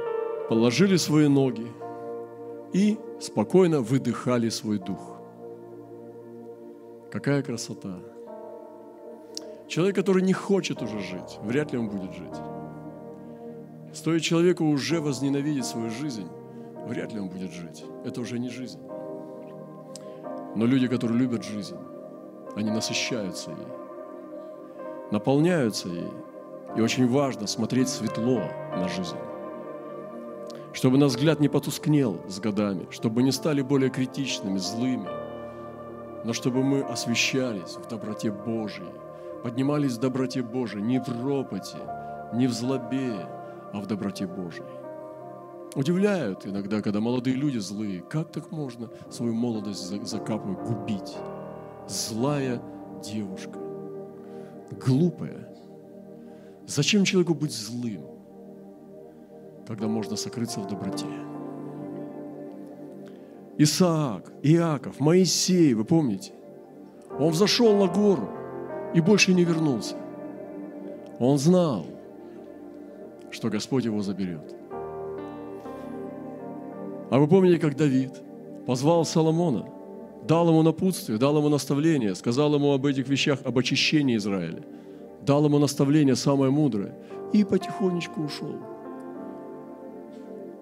положили 0.51 0.97
свои 0.97 1.29
ноги 1.29 1.67
и 2.75 2.99
спокойно 3.21 3.81
выдыхали 3.81 4.51
свой 4.51 4.79
дух. 4.79 5.17
Какая 7.11 7.43
красота! 7.43 8.14
Человек, 9.75 9.97
который 9.97 10.23
не 10.23 10.33
хочет 10.33 10.83
уже 10.83 11.01
жить, 11.01 11.41
вряд 11.43 11.73
ли 11.73 11.79
он 11.79 11.89
будет 11.89 12.15
жить. 12.15 12.37
Стоит 13.93 14.23
человеку 14.23 14.65
уже 14.67 15.01
возненавидеть 15.01 15.67
свою 15.67 15.91
жизнь, 15.91 16.29
вряд 16.87 17.13
ли 17.13 17.19
он 17.19 17.29
будет 17.29 17.51
жить. 17.51 17.85
Это 18.05 18.21
уже 18.21 18.39
не 18.39 18.51
жизнь. 18.51 18.79
Но 20.55 20.65
люди, 20.65 20.87
которые 20.87 21.19
любят 21.19 21.43
жизнь, 21.43 21.75
они 22.55 22.71
насыщаются 22.71 23.51
ей, 23.51 23.67
наполняются 25.11 25.89
ей. 25.89 26.11
И 26.77 26.81
очень 26.81 27.09
важно 27.09 27.49
смотреть 27.49 27.89
светло 27.89 28.43
на 28.77 28.87
жизнь. 28.87 29.17
Чтобы 30.73 30.99
наш 30.99 31.11
взгляд 31.11 31.41
не 31.41 31.49
потускнел 31.49 32.21
с 32.29 32.39
годами, 32.39 32.87
чтобы 32.93 33.25
не 33.25 33.33
стали 33.33 33.61
более 33.61 33.91
критичными, 33.91 34.59
злыми, 34.59 35.09
но 36.23 36.33
чтобы 36.33 36.63
мы 36.63 36.83
освещались 36.83 37.75
в 37.75 37.89
доброте 37.89 38.31
Божьей, 38.31 39.04
поднимались 39.45 39.93
в 39.93 40.01
доброте 40.01 40.43
Божией, 40.43 40.83
не 40.83 40.99
в 40.99 41.09
ропоте, 41.23 41.77
не 42.33 42.47
в 42.47 42.53
злобе, 42.55 43.29
а 43.75 43.81
в 43.81 43.87
доброте 43.87 44.27
Божией. 44.27 44.65
Удивляют 45.75 46.47
иногда, 46.47 46.81
когда 46.81 47.01
молодые 47.01 47.37
люди 47.37 47.59
злые. 47.59 48.01
Как 48.01 48.33
так 48.33 48.51
можно 48.51 48.89
свою 49.11 49.35
молодость 49.35 49.83
закапывать, 50.09 50.67
губить? 50.67 51.15
Злая 51.87 52.63
девушка, 53.03 53.59
глупая. 54.83 55.47
Зачем 56.67 57.05
человеку 57.05 57.35
быть 57.35 57.53
злым, 57.53 58.01
когда 59.67 59.89
можно 59.89 60.17
сокрыться 60.17 60.61
в 60.61 60.69
доброте? 60.69 61.05
Исаак, 63.59 64.33
Иаков, 64.43 65.01
Моисей, 65.01 65.75
вы 65.75 65.85
помните? 65.85 66.33
Он 67.19 67.29
взошел 67.29 67.77
на 67.77 67.93
гору– 67.93 68.31
и 68.95 69.01
больше 69.01 69.35
не 69.35 69.45
вернулся. 69.45 69.97
Он 71.19 71.37
знал, 71.39 71.85
что 73.31 73.51
Господь 73.51 73.85
его 73.85 74.01
заберет. 74.01 74.55
А 77.11 77.19
вы 77.19 77.29
помните, 77.29 77.59
как 77.59 77.77
Давид 77.77 78.13
позвал 78.67 79.05
Соломона, 79.05 79.67
дал 80.27 80.49
ему 80.49 80.63
напутствие, 80.63 81.19
дал 81.19 81.37
ему 81.37 81.49
наставление, 81.49 82.15
сказал 82.15 82.55
ему 82.55 82.73
об 82.73 82.87
этих 82.87 83.09
вещах, 83.09 83.41
об 83.45 83.59
очищении 83.59 84.17
Израиля, 84.17 84.63
дал 85.23 85.45
ему 85.45 85.59
наставление 85.59 86.17
самое 86.17 86.51
мудрое 86.51 86.95
и 87.33 87.45
потихонечку 87.45 88.23
ушел. 88.23 88.57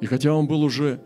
И 0.01 0.07
хотя 0.07 0.35
он 0.35 0.49
был 0.49 0.63
уже, 0.63 1.01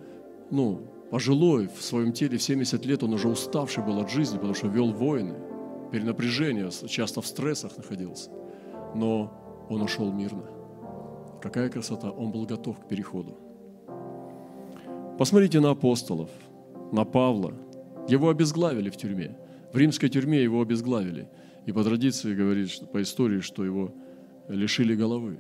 ну, 0.50 0.80
пожилой 1.10 1.68
в 1.68 1.82
своем 1.82 2.12
теле, 2.12 2.38
в 2.38 2.42
70 2.42 2.86
лет, 2.86 3.02
он 3.02 3.12
уже 3.12 3.28
уставший 3.28 3.84
был 3.84 4.00
от 4.00 4.10
жизни, 4.10 4.36
потому 4.36 4.54
что 4.54 4.68
вел 4.68 4.92
войны– 4.92 5.34
перенапряжение, 5.90 6.70
часто 6.88 7.20
в 7.20 7.27
стрессах 7.27 7.77
находился. 7.77 8.31
Но 8.94 9.66
он 9.68 9.83
ушел 9.83 10.12
мирно. 10.12 10.44
Какая 11.42 11.68
красота! 11.68 12.11
Он 12.11 12.31
был 12.31 12.46
готов 12.46 12.79
к 12.81 12.88
переходу. 12.88 13.37
Посмотрите 15.18 15.61
на 15.61 15.70
апостолов, 15.70 16.31
на 16.92 17.05
Павла. 17.05 17.55
Его 18.09 18.29
обезглавили 18.29 18.90
в 18.90 18.96
тюрьме. 18.96 19.37
В 19.72 19.79
римской 19.79 20.09
тюрьме 20.09 20.42
его 20.42 20.61
обезглавили. 20.61 21.29
И 21.64 21.72
по 21.72 21.83
традиции 21.83 22.35
говорит, 22.35 22.70
что, 22.70 22.87
по 22.87 23.03
истории, 23.03 23.40
что 23.40 23.64
его 23.64 23.92
лишили 24.49 24.94
головы. 24.94 25.38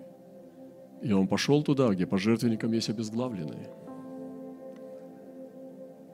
И 1.02 1.12
он 1.12 1.28
пошел 1.28 1.62
туда, 1.62 1.88
где 1.90 2.06
по 2.06 2.18
жертвенникам 2.18 2.72
есть 2.72 2.88
обезглавленные. 2.88 3.70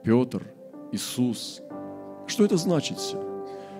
Петр, 0.03 0.43
Иисус. 0.91 1.61
Что 2.27 2.45
это 2.45 2.57
значит 2.57 2.97
все? 2.97 3.32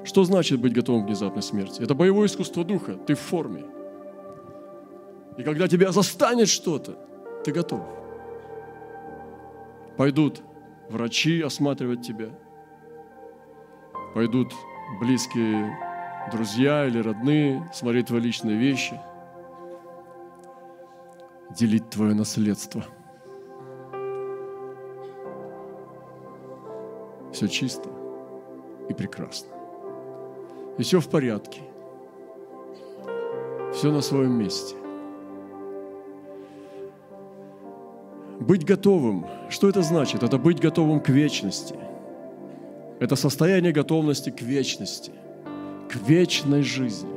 Что 0.04 0.26
значит 0.26 0.60
быть 0.60 0.74
готовым 0.74 1.04
к 1.04 1.08
внезапной 1.08 1.42
смерти? 1.42 1.82
Это 1.82 1.96
боевое 1.96 2.28
искусство 2.28 2.64
духа. 2.66 2.96
Ты 2.96 3.16
в 3.16 3.20
форме. 3.20 3.66
И 5.38 5.44
когда 5.44 5.68
тебя 5.68 5.92
застанет 5.92 6.50
что-то, 6.50 6.98
ты 7.44 7.52
готов. 7.52 7.82
Пойдут 9.98 10.42
врачи 10.90 11.42
осматривать 11.42 12.06
тебя. 12.06 12.30
Пойдут 14.14 14.54
близкие 15.00 15.76
друзья 16.32 16.86
или 16.86 17.00
родные 17.00 17.68
смотреть 17.74 18.08
твои 18.08 18.22
личные 18.22 18.58
вещи. 18.58 19.00
Делить 21.52 21.90
твое 21.90 22.14
наследство. 22.14 22.84
Все 27.32 27.48
чисто 27.48 27.90
и 28.90 28.94
прекрасно. 28.94 29.63
И 30.78 30.84
все 30.84 31.00
в 31.00 31.08
порядке. 31.08 31.62
Все 33.74 33.92
на 33.92 34.02
своем 34.02 34.34
месте. 34.34 34.76
Быть 38.40 38.66
готовым. 38.66 39.26
Что 39.50 39.70
это 39.70 39.84
значит? 39.84 40.24
Это 40.24 40.38
быть 40.38 40.60
готовым 40.60 41.00
к 41.00 41.10
вечности. 41.10 41.76
Это 43.00 43.16
состояние 43.16 43.72
готовности 43.72 44.32
к 44.32 44.42
вечности, 44.42 45.12
к 45.90 45.96
вечной 46.08 46.64
жизни. 46.64 47.10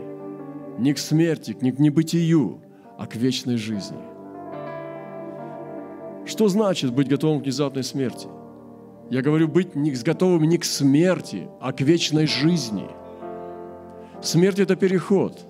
Не 0.78 0.92
к 0.92 0.98
смерти, 0.98 1.56
не 1.60 1.72
к 1.72 1.78
небытию, 1.78 2.60
а 2.98 3.06
к 3.06 3.16
вечной 3.16 3.56
жизни. 3.56 3.98
Что 6.26 6.48
значит 6.48 6.92
быть 6.92 7.08
готовым 7.08 7.40
к 7.40 7.44
внезапной 7.44 7.84
смерти? 7.84 8.28
Я 9.10 9.22
говорю 9.22 9.48
быть 9.48 9.74
не 9.76 9.92
готовым 9.92 10.42
не 10.42 10.58
к 10.58 10.64
смерти, 10.64 11.48
а 11.60 11.72
к 11.72 11.80
вечной 11.80 12.26
жизни– 12.26 12.86
Смерть– 14.22 14.58
это 14.60 14.76
переход. 14.76 15.46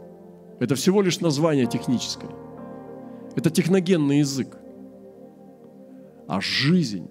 Это 0.58 0.74
всего 0.74 1.02
лишь 1.02 1.20
название 1.20 1.66
техническое. 1.66 2.30
Это 3.36 3.50
техногенный 3.50 4.18
язык. 4.18 4.56
А 6.26 6.40
жизнь 6.40 7.08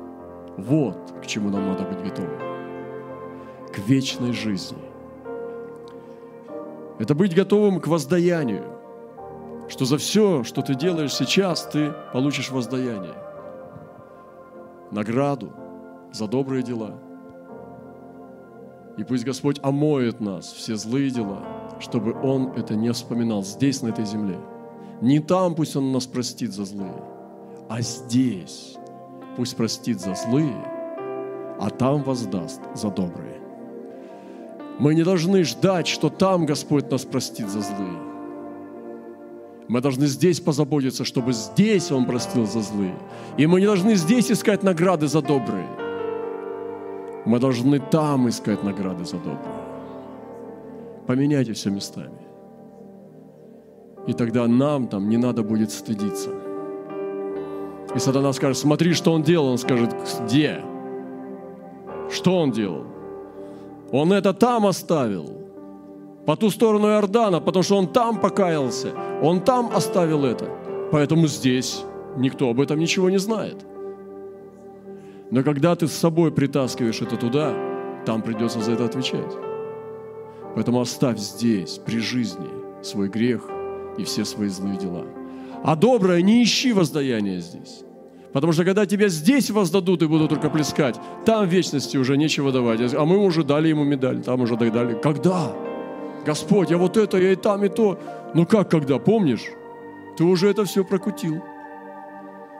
–вот 0.56 1.14
к 1.22 1.26
чему 1.26 1.50
нам 1.50 1.68
надо 1.68 1.84
быть 1.84 2.02
готовым. 2.02 2.38
К 3.72 3.78
вечной 3.86 4.32
жизни. 4.32 4.78
Это 6.98 7.14
быть 7.14 7.34
готовым 7.34 7.80
к 7.80 7.86
воздаянию. 7.86 8.64
Что 9.68 9.84
за 9.84 9.98
все, 9.98 10.44
что 10.44 10.62
ты 10.62 10.74
делаешь 10.74 11.14
сейчас, 11.14 11.66
ты 11.66 11.92
получишь 12.12 12.50
воздаяние. 12.50 13.14
Награду 14.90 15.52
за 16.12 16.26
добрые 16.26 16.62
дела– 16.62 17.00
и 18.96 19.04
пусть 19.04 19.24
Господь 19.24 19.58
омоет 19.62 20.20
нас, 20.20 20.52
все 20.52 20.76
злые 20.76 21.10
дела, 21.10 21.42
чтобы 21.80 22.14
Он 22.22 22.52
это 22.56 22.74
не 22.74 22.90
вспоминал 22.92 23.44
здесь, 23.44 23.82
на 23.82 23.88
этой 23.88 24.06
земле. 24.06 24.38
Не 25.02 25.20
там 25.20 25.54
пусть 25.54 25.76
Он 25.76 25.92
нас 25.92 26.06
простит 26.06 26.54
за 26.54 26.64
злые, 26.64 27.02
а 27.68 27.82
здесь 27.82 28.76
пусть 29.36 29.54
простит 29.56 30.00
за 30.00 30.14
злые, 30.14 30.56
а 31.60 31.68
там 31.68 32.02
воздаст 32.02 32.60
за 32.74 32.90
добрые. 32.90 33.40
Мы 34.78 34.94
не 34.94 35.04
должны 35.04 35.44
ждать, 35.44 35.86
что 35.86 36.08
там 36.08 36.46
Господь 36.46 36.90
нас 36.90 37.04
простит 37.04 37.48
за 37.48 37.60
злые. 37.60 37.98
Мы 39.68 39.80
должны 39.80 40.06
здесь 40.06 40.40
позаботиться, 40.40 41.04
чтобы 41.04 41.32
здесь 41.32 41.90
Он 41.90 42.06
простил 42.06 42.46
за 42.46 42.60
злые. 42.60 42.94
И 43.36 43.46
мы 43.46 43.60
не 43.60 43.66
должны 43.66 43.96
здесь 43.96 44.30
искать 44.30 44.62
награды 44.62 45.06
за 45.06 45.20
добрые– 45.20 45.66
мы 47.26 47.40
должны 47.40 47.80
там 47.80 48.28
искать 48.28 48.62
награды 48.62 49.04
за 49.04 49.16
доброе. 49.16 49.66
Поменяйте 51.06 51.52
все 51.52 51.70
местами. 51.70 52.18
И 54.06 54.12
тогда 54.12 54.46
нам 54.46 54.86
там 54.86 55.08
не 55.08 55.16
надо 55.16 55.42
будет 55.42 55.72
стыдиться. 55.72 56.30
И 57.94 57.98
сатана 57.98 58.32
скажет, 58.32 58.58
смотри, 58.58 58.92
что 58.92 59.12
он 59.12 59.22
делал. 59.22 59.48
Он 59.48 59.58
скажет, 59.58 59.94
где? 60.24 60.60
Что 62.10 62.38
он 62.38 62.52
делал? 62.52 62.84
Он 63.90 64.12
это 64.12 64.32
там 64.32 64.66
оставил. 64.66 65.30
По 66.26 66.36
ту 66.36 66.50
сторону 66.50 66.88
Иордана, 66.88 67.40
потому 67.40 67.62
что 67.62 67.76
он 67.76 67.88
там 67.88 68.20
покаялся. 68.20 68.88
Он 69.22 69.40
там 69.40 69.70
оставил 69.74 70.24
это. 70.24 70.48
Поэтому 70.92 71.26
здесь 71.26 71.84
никто 72.16 72.50
об 72.50 72.60
этом 72.60 72.78
ничего 72.78 73.10
не 73.10 73.18
знает. 73.18 73.64
Но 75.30 75.42
когда 75.42 75.74
ты 75.74 75.88
с 75.88 75.92
собой 75.92 76.30
притаскиваешь 76.32 77.00
это 77.00 77.16
туда, 77.16 77.54
там 78.04 78.22
придется 78.22 78.60
за 78.60 78.72
это 78.72 78.84
отвечать. 78.84 79.32
Поэтому 80.54 80.80
оставь 80.80 81.18
здесь, 81.18 81.80
при 81.84 81.98
жизни, 81.98 82.48
свой 82.82 83.08
грех 83.08 83.42
и 83.98 84.04
все 84.04 84.24
свои 84.24 84.48
злые 84.48 84.78
дела. 84.78 85.04
А 85.64 85.74
доброе 85.74 86.22
не 86.22 86.42
ищи 86.42 86.72
воздаяния 86.72 87.40
здесь. 87.40 87.82
Потому 88.32 88.52
что 88.52 88.64
когда 88.64 88.86
тебя 88.86 89.08
здесь 89.08 89.50
воздадут 89.50 90.02
и 90.02 90.06
будут 90.06 90.28
только 90.28 90.50
плескать, 90.50 90.96
там 91.24 91.48
вечности 91.48 91.96
уже 91.96 92.16
нечего 92.16 92.52
давать. 92.52 92.94
А 92.94 93.04
мы 93.04 93.18
уже 93.18 93.42
дали 93.42 93.68
ему 93.68 93.82
медаль, 93.82 94.22
там 94.22 94.42
уже 94.42 94.56
дали. 94.56 94.94
Когда? 95.02 95.52
Господь, 96.24 96.70
я 96.70 96.76
вот 96.76 96.96
это, 96.96 97.18
я 97.18 97.32
и 97.32 97.36
там, 97.36 97.64
и 97.64 97.68
то. 97.68 97.98
Ну 98.34 98.46
как 98.46 98.70
когда, 98.70 98.98
помнишь? 98.98 99.44
Ты 100.16 100.24
уже 100.24 100.50
это 100.50 100.64
все 100.64 100.84
прокутил. 100.84 101.42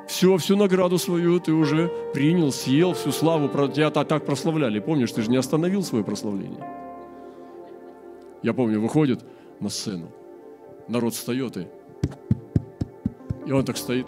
Все, 0.07 0.37
всю 0.37 0.57
награду 0.57 0.99
свою 0.99 1.41
ты 1.41 1.53
уже 1.53 1.91
принял, 2.15 2.53
съел, 2.53 2.93
всю 2.93 3.11
славу, 3.11 3.49
тебя 3.69 3.91
так 3.91 4.25
прославляли. 4.25 4.79
Помнишь, 4.79 5.13
ты 5.13 5.23
же 5.23 5.31
не 5.31 5.37
остановил 5.37 5.83
свое 5.83 6.05
прославление. 6.05 6.65
Я 8.43 8.55
помню, 8.55 8.81
выходит 8.81 9.25
на 9.59 9.69
сцену, 9.69 10.11
народ 10.89 11.15
встает 11.15 11.57
и, 11.57 11.67
и 13.47 13.53
он 13.53 13.65
так 13.65 13.77
стоит. 13.77 14.07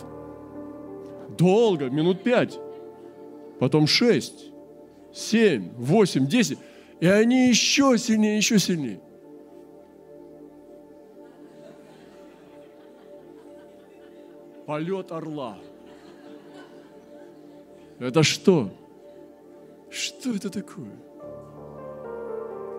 Долго, 1.36 1.90
минут 1.90 2.22
пять. 2.22 2.58
потом 3.58 3.86
шесть, 3.86 4.52
семь, 5.12 5.70
восемь, 5.76 6.26
десять. 6.26 6.58
И 7.00 7.06
они 7.06 7.48
еще 7.48 7.96
сильнее, 7.98 8.36
еще 8.36 8.58
сильнее. 8.58 9.00
Полет 14.66 15.12
орла. 15.12 15.58
Это 17.98 18.22
что? 18.22 18.70
Что 19.90 20.34
это 20.34 20.50
такое? 20.50 20.92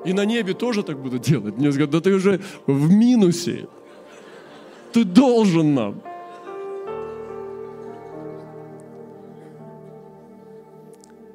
И 0.05 0.13
на 0.13 0.25
небе 0.25 0.53
тоже 0.53 0.83
так 0.83 0.97
будут 0.97 1.23
делать. 1.23 1.57
Мне 1.57 1.69
говорят, 1.69 1.89
да 1.89 1.99
ты 1.99 2.13
уже 2.13 2.39
в 2.67 2.91
минусе. 2.91 3.67
Ты 4.93 5.03
должен 5.03 5.75
нам. 5.75 6.01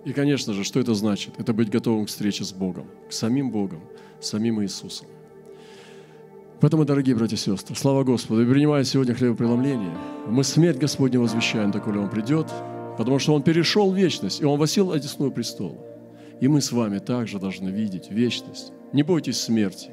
И, 0.04 0.12
конечно 0.12 0.52
же, 0.52 0.64
что 0.64 0.80
это 0.80 0.94
значит? 0.94 1.34
Это 1.38 1.52
быть 1.52 1.70
готовым 1.70 2.04
к 2.04 2.08
встрече 2.08 2.44
с 2.44 2.52
Богом, 2.52 2.86
к 3.08 3.12
самим 3.12 3.50
Богом, 3.50 3.80
самим 4.20 4.62
Иисусом. 4.62 5.06
Поэтому, 6.60 6.84
дорогие 6.84 7.14
братья 7.14 7.36
и 7.36 7.38
сестры, 7.38 7.74
слава 7.74 8.04
Господу, 8.04 8.42
и 8.42 8.50
принимая 8.50 8.84
сегодня 8.84 9.14
хлебопреломление, 9.14 9.96
мы 10.26 10.44
смерть 10.44 10.78
Господню 10.78 11.20
возвещаем, 11.20 11.70
доколе 11.70 12.00
Он 12.00 12.10
придет, 12.10 12.52
потому 12.96 13.18
что 13.18 13.34
Он 13.34 13.42
перешел 13.42 13.92
вечность, 13.92 14.40
и 14.40 14.44
Он 14.44 14.58
восел 14.58 14.92
одесную 14.92 15.32
престола. 15.32 15.78
И 16.40 16.48
мы 16.48 16.60
с 16.60 16.72
вами 16.72 16.98
также 16.98 17.38
должны 17.38 17.68
видеть 17.68 18.10
вечность. 18.10 18.72
Не 18.92 19.02
бойтесь 19.02 19.40
смерти. 19.40 19.90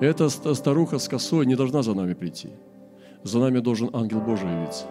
Эта 0.00 0.28
старуха 0.28 0.98
с 0.98 1.08
косой 1.08 1.46
не 1.46 1.56
должна 1.56 1.82
за 1.82 1.94
нами 1.94 2.14
прийти. 2.14 2.50
За 3.22 3.38
нами 3.38 3.60
должен 3.60 3.90
ангел 3.92 4.20
Божий 4.20 4.50
явиться. 4.50 4.84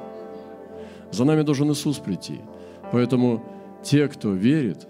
За 1.11 1.23
нами 1.25 1.43
должен 1.43 1.71
Иисус 1.71 1.99
прийти. 1.99 2.41
Поэтому 2.91 3.43
те, 3.83 4.07
кто 4.07 4.31
верит, 4.33 4.87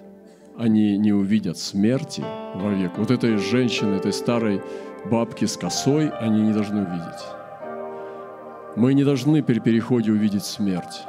они 0.58 0.98
не 0.98 1.12
увидят 1.12 1.58
смерти 1.58 2.24
вовек. 2.56 2.98
Вот 2.98 3.12
этой 3.12 3.38
женщины, 3.38 3.95
этой 3.95 4.13
старой 4.13 4.62
бабки 5.12 5.45
с 5.45 5.58
косой 5.58 6.10
они 6.10 6.41
не 6.41 6.54
должны 6.54 6.82
увидеть. 6.82 7.26
Мы 8.76 8.93
не 8.93 9.04
должны 9.04 9.43
при 9.43 9.60
переходе 9.60 10.12
увидеть 10.12 10.45
смерть. 10.45 11.04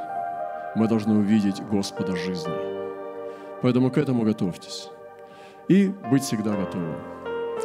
Мы 0.75 0.87
должны 0.87 1.15
увидеть 1.17 1.61
Господа 1.61 2.15
жизни. 2.15 2.53
Поэтому 3.61 3.89
к 3.89 3.97
этому 3.97 4.23
готовьтесь. 4.23 4.89
И 5.67 5.91
быть 6.11 6.23
всегда 6.23 6.55
готовым. 6.55 6.95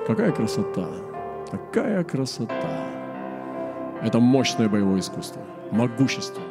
Какая 0.07 0.33
красота! 0.33 0.89
Какая 1.51 2.03
красота! 2.05 3.03
Это 4.03 4.19
мощное 4.19 4.69
боевое 4.69 5.01
искусство, 5.01 5.43
могущество. 5.71 6.43